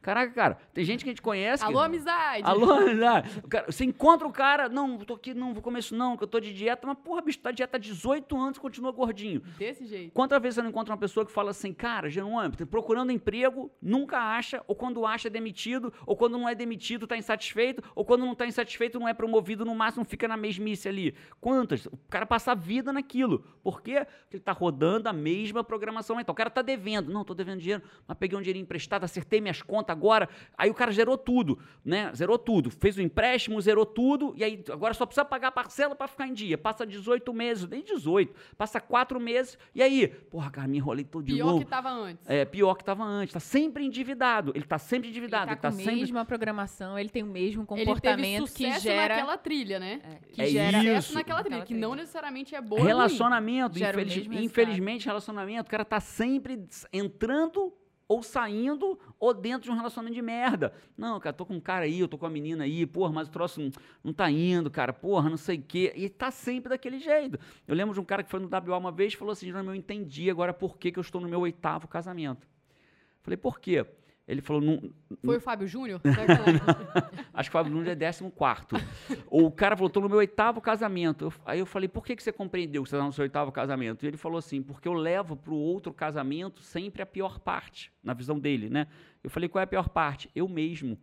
[0.00, 1.62] Caraca, cara, tem gente que a gente conhece.
[1.64, 2.42] que- Alô, amizade!
[2.44, 3.42] Alô, amizade.
[3.48, 6.28] Cara- você encontra o cara, não, tô aqui, não, vou comer isso não, que eu
[6.28, 9.40] tô de dieta, mas porra, bicho, tá de dieta há 18 anos e continua gordinho.
[9.58, 10.12] Desse jeito.
[10.12, 14.18] Quantas vezes você não encontra uma pessoa que fala assim, cara, Jerônimo, procurando emprego, nunca
[14.18, 18.24] acha, ou quando acha é demitido, ou quando não é demitido tá insatisfeito, ou quando
[18.24, 21.14] não tá insatisfeito não é promovido, no máximo fica na mesmice ali.
[21.40, 21.86] Quantas?
[21.86, 23.40] O cara passa a vida naquilo.
[23.62, 24.06] Por quê?
[24.22, 26.32] Porque ele tá rodando a mesma programação mental.
[26.32, 27.12] O cara tá devendo.
[27.12, 30.28] Não, tô devendo dinheiro, mas peguei um dinheiro emprestado, acertei minhas contas, conta agora.
[30.56, 32.12] Aí o cara zerou tudo, né?
[32.14, 32.70] Zerou tudo.
[32.70, 36.26] Fez o empréstimo, zerou tudo, e aí agora só precisa pagar a parcela para ficar
[36.26, 36.58] em dia.
[36.58, 40.08] Passa 18 meses, nem 18, passa 4 meses, e aí?
[40.08, 41.58] Porra, cara, me enrolei todo de Pior novo.
[41.60, 42.28] que tava antes.
[42.28, 43.32] É, pior que tava antes.
[43.32, 44.52] Tá sempre endividado.
[44.54, 45.46] Ele tá sempre Ele endividado.
[45.46, 45.94] tá Ele tá, com a sempre.
[45.96, 49.14] mesma programação, ele tem o mesmo Ele teve comportamento que gera...
[49.16, 50.00] naquela trilha, né?
[50.04, 50.86] é, Que É gera isso.
[50.86, 52.80] sucesso naquela trilha, que não necessariamente é boa.
[52.80, 52.88] ruim.
[52.88, 54.42] Relacionamento, infeliz- resultado.
[54.44, 57.72] infelizmente, relacionamento, o cara tá sempre entrando
[58.08, 60.72] ou saindo ou dentro de um relacionamento de merda.
[60.96, 63.28] Não, cara, tô com um cara aí, eu tô com a menina aí, porra, mas
[63.28, 63.70] o troço não,
[64.02, 65.92] não tá indo, cara, porra, não sei o quê.
[65.94, 67.38] E tá sempre daquele jeito.
[67.66, 69.72] Eu lembro de um cara que foi no WA uma vez e falou assim, Jerônimo,
[69.72, 72.48] eu entendi agora por que, que eu estou no meu oitavo casamento.
[73.22, 73.84] Falei, por quê?
[74.28, 74.90] Ele falou, não,
[75.24, 76.02] Foi o Fábio Júnior?
[77.32, 78.76] Acho que o Fábio Nunes é décimo quarto.
[79.30, 81.24] o cara falou, tô no meu oitavo casamento.
[81.24, 83.50] Eu- aí eu falei, por que, que você compreendeu que você está no seu oitavo
[83.50, 84.04] casamento?
[84.04, 87.90] E ele falou assim, porque eu levo para o outro casamento sempre a pior parte,
[88.04, 88.86] na visão dele, né?
[89.28, 90.30] Eu falei, qual é a pior parte?
[90.34, 90.98] Eu mesmo.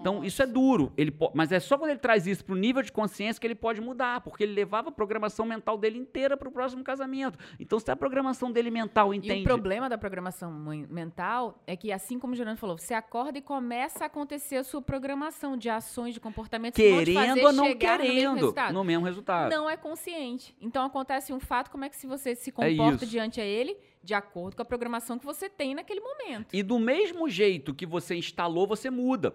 [0.00, 0.92] Então, isso é duro.
[0.96, 3.54] Ele mas é só quando ele traz isso para o nível de consciência que ele
[3.54, 7.38] pode mudar, porque ele levava a programação mental dele inteira para o próximo casamento.
[7.60, 9.42] Então, se a programação dele mental E entende...
[9.42, 13.42] o problema da programação mental é que, assim como o Gerando falou, você acorda e
[13.42, 18.04] começa a acontecer a sua programação de ações, de comportamentos Querendo ou não chegar no
[18.04, 18.72] mesmo querendo, resultado.
[18.72, 19.50] no mesmo resultado.
[19.50, 20.56] Não é consciente.
[20.60, 23.06] Então acontece um fato, como é que se você se comporta isso.
[23.06, 23.76] diante a ele,
[24.06, 26.54] de acordo com a programação que você tem naquele momento.
[26.54, 29.34] E do mesmo jeito que você instalou, você muda.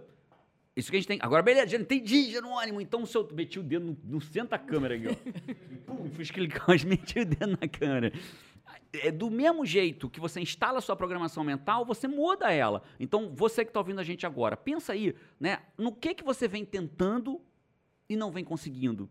[0.76, 1.20] Isso que a gente tem.
[1.22, 2.80] Agora, beleza, já entendi, Jerônimo.
[2.80, 5.16] Então, se eu meti o dedo no, no centro da câmera aqui, ó.
[5.86, 8.14] Pum, fiz clicar, mas meti o dedo na câmera.
[8.94, 12.82] É do mesmo jeito que você instala a sua programação mental, você muda ela.
[12.98, 15.60] Então, você que está ouvindo a gente agora, pensa aí, né?
[15.78, 17.42] No que que você vem tentando
[18.08, 19.10] e não vem conseguindo?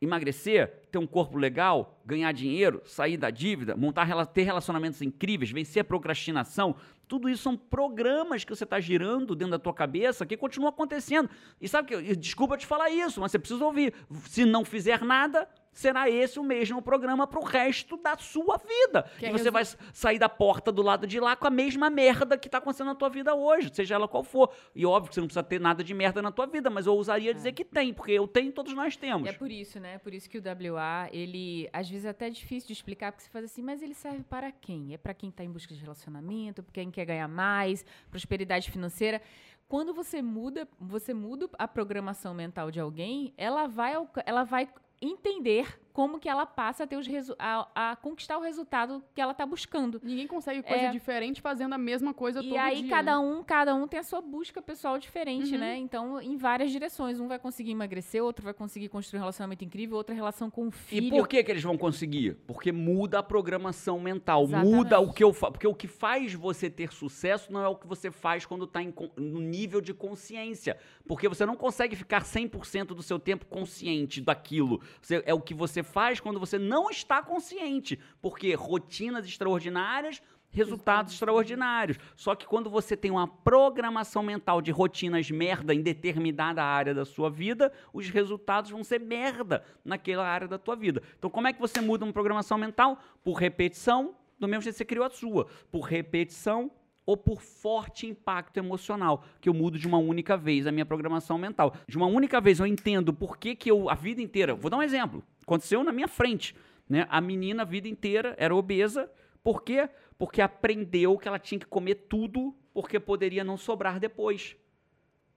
[0.00, 5.82] Emagrecer, ter um corpo legal, ganhar dinheiro, sair da dívida, montar, ter relacionamentos incríveis, vencer
[5.82, 6.76] a procrastinação,
[7.08, 11.28] tudo isso são programas que você está girando dentro da tua cabeça que continuam acontecendo.
[11.60, 13.94] E sabe que, desculpa te falar isso, mas você precisa ouvir.
[14.26, 15.48] Se não fizer nada,
[15.78, 19.04] será esse o mesmo programa para o resto da sua vida.
[19.16, 19.62] Que e é você vai
[19.92, 22.96] sair da porta do lado de lá com a mesma merda que está acontecendo na
[22.96, 24.52] tua vida hoje, seja ela qual for.
[24.74, 26.94] E óbvio que você não precisa ter nada de merda na tua vida, mas eu
[26.94, 29.28] ousaria dizer que tem, porque eu tenho, todos nós temos.
[29.28, 29.98] E é por isso, né?
[29.98, 33.30] Por isso que o WA, ele, às vezes é até difícil de explicar, porque você
[33.30, 34.94] faz assim, mas ele serve para quem?
[34.94, 39.22] É para quem está em busca de relacionamento, para quem quer ganhar mais, prosperidade financeira.
[39.68, 43.94] Quando você muda, você muda a programação mental de alguém, ela vai,
[44.26, 44.68] ela vai
[45.00, 45.66] entender
[45.98, 47.08] como que ela passa a, ter os
[47.40, 50.00] a, a conquistar o resultado que ela está buscando.
[50.00, 50.90] Ninguém consegue coisa É.
[50.92, 52.90] diferente fazendo a mesma coisa E todo aí dia.
[52.90, 53.18] cada né?
[53.18, 55.58] um, cada um tem a sua busca pessoal diferente, Uhum.
[55.58, 55.76] né?
[55.76, 59.96] Então, em várias direções, um vai conseguir emagrecer, outro vai conseguir construir um relacionamento incrível,
[59.96, 61.08] outra relação com o filho.
[61.08, 62.34] E por que, que eles vão conseguir?
[62.46, 64.72] Porque muda a programação mental, Exatamente.
[64.76, 65.52] muda o que eu faço.
[65.54, 68.78] Porque o que faz você ter sucesso não é o que você faz quando está
[69.16, 70.76] no nível de consciência.
[71.08, 74.80] Porque você não consegue ficar 100% do seu tempo consciente daquilo.
[75.02, 77.98] Você- é o que você faz quando você não está consciente.
[78.20, 80.22] Porque rotinas extraordinárias.
[80.50, 81.98] Resultados extraordinários.
[82.16, 87.04] Só que quando você tem uma programação mental de rotinas merda em determinada área da
[87.04, 91.02] sua vida, os resultados vão ser merda naquela área da tua vida.
[91.18, 92.98] Então, como é que você muda uma programação mental?
[93.22, 95.46] Por repetição, do mesmo jeito que você criou a sua.
[95.70, 96.70] Por repetição
[97.08, 101.38] ou por forte impacto emocional, que eu mudo de uma única vez a minha programação
[101.38, 101.74] mental.
[101.86, 104.54] De uma única vez eu entendo por que, que eu, a vida inteira.
[104.54, 105.24] Vou dar um exemplo.
[105.40, 106.54] Aconteceu na minha frente.
[106.86, 107.06] Né?
[107.08, 109.10] A menina a vida inteira era obesa.
[109.42, 109.88] Por quê?
[110.18, 114.54] Porque aprendeu que ela tinha que comer tudo porque poderia não sobrar depois.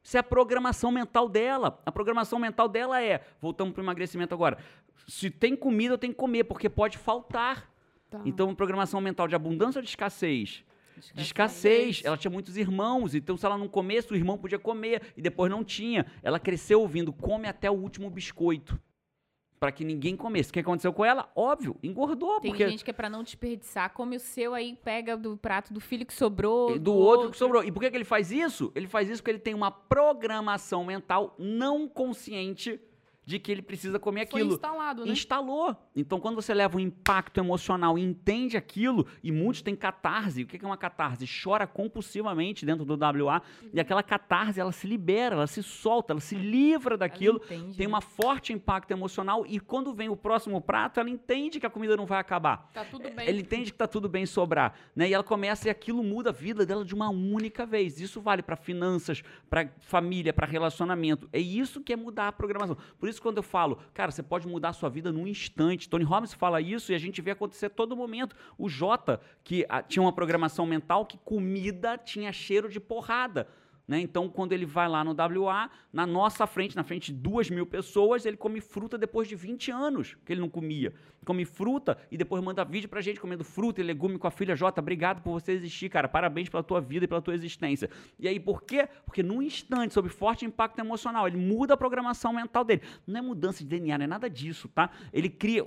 [0.04, 1.82] Isso é a programação mental dela.
[1.86, 4.58] A programação mental dela é, voltamos para o emagrecimento agora,
[5.08, 7.72] se tem comida eu tenho que comer, porque pode faltar.
[8.10, 8.22] Tá.
[8.26, 10.66] Então, programação mental de abundância ou de escassez?
[11.14, 12.02] De escassez.
[12.04, 15.50] Ela tinha muitos irmãos, então se ela não comesse, o irmão podia comer e depois
[15.50, 16.06] não tinha.
[16.22, 18.80] Ela cresceu ouvindo, come até o último biscoito.
[19.60, 20.50] Para que ninguém comesse.
[20.50, 21.32] O que aconteceu com ela?
[21.36, 22.40] Óbvio, engordou.
[22.40, 25.72] Tem porque gente que é pra não desperdiçar, come o seu aí, pega do prato
[25.72, 26.76] do filho que sobrou.
[26.76, 27.64] E do outro que sobrou.
[27.64, 28.72] E por que, que ele faz isso?
[28.74, 32.80] Ele faz isso porque ele tem uma programação mental não consciente
[33.32, 34.56] de que ele precisa comer Foi aquilo.
[34.56, 35.12] instalado, né?
[35.12, 35.76] Instalou.
[35.96, 40.44] Então, quando você leva um impacto emocional e entende aquilo, e muitos têm catarse.
[40.44, 41.26] O que é uma catarse?
[41.42, 43.42] Chora compulsivamente dentro do WA,
[43.74, 47.42] e aquela catarse, ela se libera, ela se solta, ela se livra daquilo.
[47.46, 47.92] entende, Tem né?
[47.94, 51.96] uma forte impacto emocional, e quando vem o próximo prato, ela entende que a comida
[51.96, 52.70] não vai acabar.
[52.74, 53.28] Tá tudo bem.
[53.28, 55.08] Ele entende que tá tudo bem sobrar, né?
[55.08, 58.02] E ela começa e aquilo muda a vida dela de uma única vez.
[58.02, 61.30] Isso vale para finanças, para família, para relacionamento.
[61.32, 62.78] É isso que é mudar a programação.
[63.00, 65.90] Por isso quando eu falo, cara, você pode mudar a sua vida num instante.
[65.90, 68.36] Tony Robbins fala isso e a gente vê acontecer a todo momento.
[68.58, 73.48] O Jota, que ah, tinha uma programação mental que comida tinha cheiro de porrada.
[73.88, 74.00] Né?
[74.00, 77.66] Então, quando ele vai lá no WA, na nossa frente, na frente de duas mil
[77.66, 80.94] pessoas, ele come fruta depois de 20 anos que ele não comia.
[81.24, 84.56] Come fruta e depois manda vídeo pra gente comendo fruta e legume com a filha
[84.56, 84.82] Jota.
[84.82, 86.08] Obrigado por você existir, cara.
[86.08, 87.90] Parabéns pela tua vida e pela tua existência.
[88.18, 88.90] E aí, por quê?
[89.06, 92.82] Porque num instante, sob forte impacto emocional, ele muda a programação mental dele.
[93.06, 94.90] Não é mudança de DNA, não é nada disso, tá?
[95.14, 95.64] Ele cria.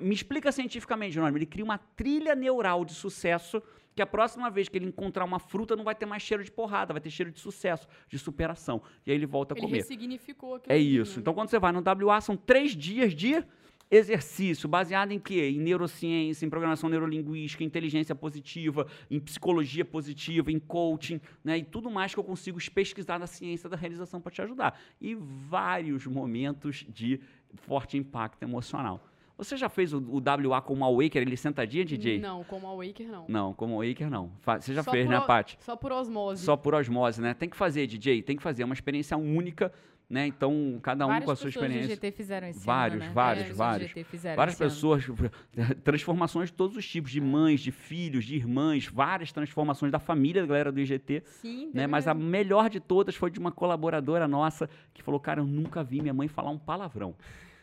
[0.00, 1.38] Me explica cientificamente, Jerônimo.
[1.38, 3.62] Ele cria uma trilha neural de sucesso
[3.94, 6.50] que a próxima vez que ele encontrar uma fruta não vai ter mais cheiro de
[6.50, 8.82] porrada, vai ter cheiro de sucesso, de superação.
[9.06, 9.76] E aí ele volta a Ele comer.
[9.78, 10.72] ressignificou aquilo.
[10.72, 11.16] É isso.
[11.16, 11.20] né?
[11.20, 13.44] Então, quando você vai no WA, são três dias de
[13.90, 15.50] exercício, baseado em quê?
[15.50, 21.58] Em neurociência, em programação neurolinguística, em inteligência positiva, em psicologia positiva, em coaching, né?
[21.58, 24.78] E tudo mais que eu consigo pesquisar na ciência da realização para te ajudar.
[25.00, 27.20] E vários momentos de
[27.54, 29.04] forte impacto emocional.
[29.36, 30.18] Você já fez o, o
[30.50, 32.18] WA com o Awaker, ele sentadinha, DJ?
[32.20, 33.24] Não, como a Waker, não.
[33.26, 34.30] Não, como o Awaker não.
[34.60, 35.56] Você já Só fez, né, o- Paty?
[35.60, 36.44] Só por osmose.
[36.44, 37.32] Só por osmose, né?
[37.32, 38.62] Tem que fazer, DJ, tem que fazer.
[38.62, 39.72] É uma experiência única,
[40.10, 40.26] né?
[40.26, 41.94] Então, cada um Várias com a sua pessoas do experiência.
[41.94, 43.14] GT fizeram esse Vários, ano, né?
[43.14, 43.92] vários, do vários.
[44.34, 45.04] Várias pessoas,
[45.84, 50.42] transformações de todos os tipos, de mães, de filhos, de irmãs, várias transformações da família
[50.42, 51.22] da galera do IGT.
[51.26, 51.86] Sim, Né?
[51.86, 55.84] Mas a melhor de todas foi de uma colaboradora nossa que falou: Cara, eu nunca
[55.84, 57.14] vi minha mãe falar um palavrão.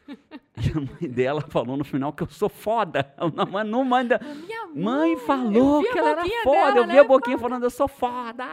[0.59, 3.13] E a mãe dela falou no final que eu sou foda.
[3.51, 4.19] Mas não manda.
[4.19, 6.51] Minha Mãe falou vi a que ela era foda.
[6.51, 6.99] dela, eu vi né?
[6.99, 8.43] a boquinha falando, eu sou foda.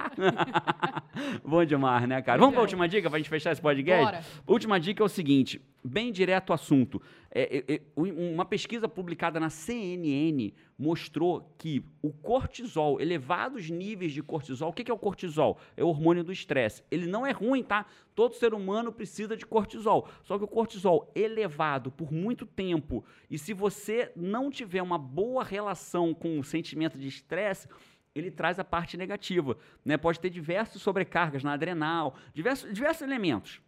[1.43, 2.39] Bom demais, né, cara?
[2.39, 2.65] Vamos pra Legal.
[2.65, 4.05] última dica pra gente fechar esse podcast?
[4.05, 4.21] Bora.
[4.47, 7.01] Última dica é o seguinte, bem direto ao assunto.
[7.31, 14.13] É, é, é, um- uma pesquisa publicada na CNN mostrou que o cortisol, elevados níveis
[14.13, 15.59] de cortisol, o que que é o cortisol?
[15.77, 16.83] É o hormônio do estresse.
[16.91, 17.87] Ele não é ruim, tá?
[18.15, 20.09] Todo ser humano precisa de cortisol.
[20.23, 25.45] Só que o cortisol elevado por muito tempo, e se você não tiver uma boa
[25.45, 27.69] relação com o sentimento de estresse,
[28.15, 29.57] ele traz a parte negativa.
[29.85, 29.97] Né?
[29.97, 33.61] Pode ter diversas sobrecargas na adrenal, diversos, diversos elementos.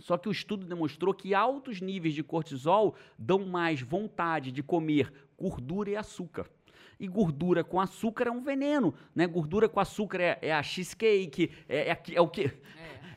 [0.00, 5.12] Só que o estudo demonstrou que altos níveis de cortisol dão mais vontade de comer
[5.38, 6.46] gordura e açúcar.
[6.98, 9.26] E gordura com açúcar é um veneno, né?
[9.26, 12.50] Gordura com açúcar é, é a cheesecake, é, é, é o que...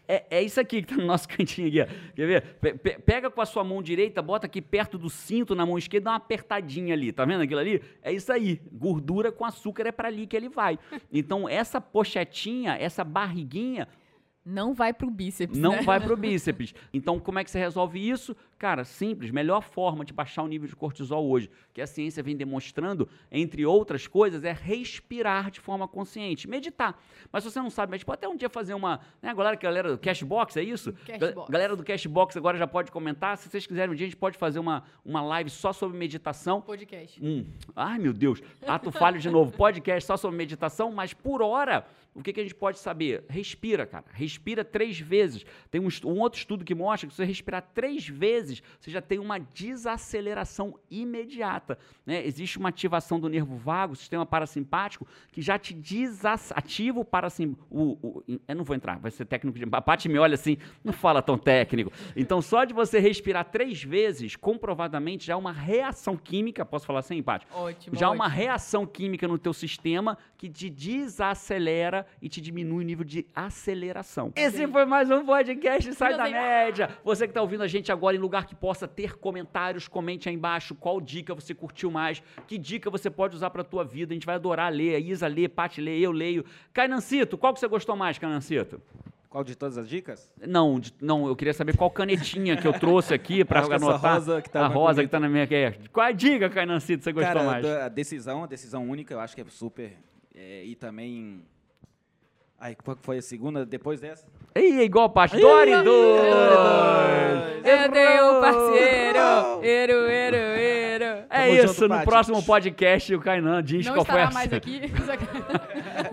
[0.06, 1.86] É, é isso aqui que tá no nosso cantinho aqui, ó.
[2.14, 2.42] Quer ver?
[2.60, 5.78] Pe- pe- pega com a sua mão direita, bota aqui perto do cinto na mão
[5.78, 7.14] esquerda, dá uma apertadinha ali.
[7.14, 7.82] Tá vendo aquilo ali?
[8.02, 8.62] É isso aí.
[8.72, 10.78] Gordura com açúcar é para ali que ele vai.
[11.12, 13.88] Então, essa pochetinha, essa barriguinha,
[14.46, 15.82] Não vai pro bíceps, não né?
[15.82, 16.74] vai pro bíceps.
[16.94, 18.36] Então, como é que você resolve isso?
[18.60, 19.32] Cara, simples.
[19.32, 23.66] Melhor forma de baixar o nível de cortisol hoje, que a ciência vem demonstrando, entre
[23.66, 27.02] outras coisas, é respirar de forma consciente, meditar.
[27.32, 29.00] Mas se você não sabe, mas pode até um dia fazer uma.
[29.22, 30.94] Né, galera, a galera do Cashbox, é isso?
[31.06, 31.36] Cashbox.
[31.36, 33.38] Ga- Galera do Cashbox agora já pode comentar.
[33.38, 36.62] Se vocês quiserem um dia, a gente pode fazer uma, uma live só sobre meditação.
[36.62, 37.20] Podcast.
[37.24, 37.46] Hum.
[37.76, 38.42] Ai, meu Deus.
[38.68, 39.52] Ato falho de novo.
[39.52, 43.24] Podcast só sobre meditação, mas por hora, o que, que a gente pode saber?
[43.30, 44.06] Respira, cara.
[44.12, 44.33] Respira
[44.72, 45.46] três vezes.
[45.70, 49.02] Tem um, um outro estudo que mostra que se você respirar três vezes, você já
[49.02, 51.78] tem uma desaceleração imediata.
[52.06, 52.26] Né?
[52.26, 57.66] Existe uma ativação do nervo vago, sistema parasimpático, que já te desativa o parasimpático.
[57.70, 59.66] O, o- eu não vou entrar, vai ser técnico de.
[59.72, 61.92] A Paty me olha assim, não fala tão técnico.
[62.16, 66.64] Então, só de você respirar três vezes, comprovadamente, já é uma reação química.
[66.66, 67.46] Posso falar assim, Paty?
[67.54, 72.84] Ótimo, já é uma reação química no teu sistema que te desacelera e te diminui
[72.84, 74.23] o nível de aceleração.
[74.36, 76.36] Esse foi mais um podcast Sai Meu da Deus.
[76.36, 76.90] Média.
[77.04, 80.36] Você que está ouvindo a gente agora em lugar que possa ter comentários, comente aí
[80.36, 84.14] embaixo qual dica você curtiu mais, que dica você pode usar para tua vida.
[84.14, 84.96] A gente vai adorar ler.
[84.96, 86.46] A Isa lê, Paty lê, eu leio.
[86.72, 88.82] Cainancito, qual que você gostou mais, Cainancito?
[89.30, 90.32] Qual de todas as dicas?
[90.46, 94.14] Não, de- não, eu queria saber qual canetinha que eu trouxe aqui para anotar.
[94.14, 95.44] rosa que tá a rosa que tá na minha.
[95.50, 97.66] é- Qual a dica, Cainancito, você gostou Cara, mais?
[97.66, 99.98] a decisão, a decisão única, eu acho que é super.
[100.36, 101.44] é, e também.
[102.60, 104.26] Ai, qual que foi a segunda depois dessa?
[104.56, 105.38] Ih, é igual a Paty.
[105.40, 105.86] Dori 2!
[107.66, 109.20] Eu tenho um parceiro!
[109.64, 111.04] Ero, ero, ero.
[111.30, 112.06] É Tamo isso, junto, no Paty.
[112.06, 114.24] próximo podcast o Kainan diz Não qual foi a...
[114.30, 114.82] estará mais aqui.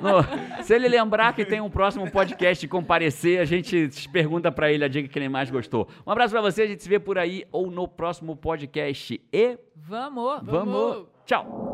[0.01, 0.24] No-
[0.64, 4.82] se ele lembrar que tem um próximo podcast e comparecer, a gente pergunta pra ele
[4.84, 5.86] a dica que ele mais gostou.
[6.07, 9.20] Um abraço pra você, a gente se vê por aí ou no próximo podcast.
[9.32, 10.41] E Vamos!
[10.43, 10.72] vamos.
[10.74, 11.07] Vamos.
[11.26, 11.70] Tchau!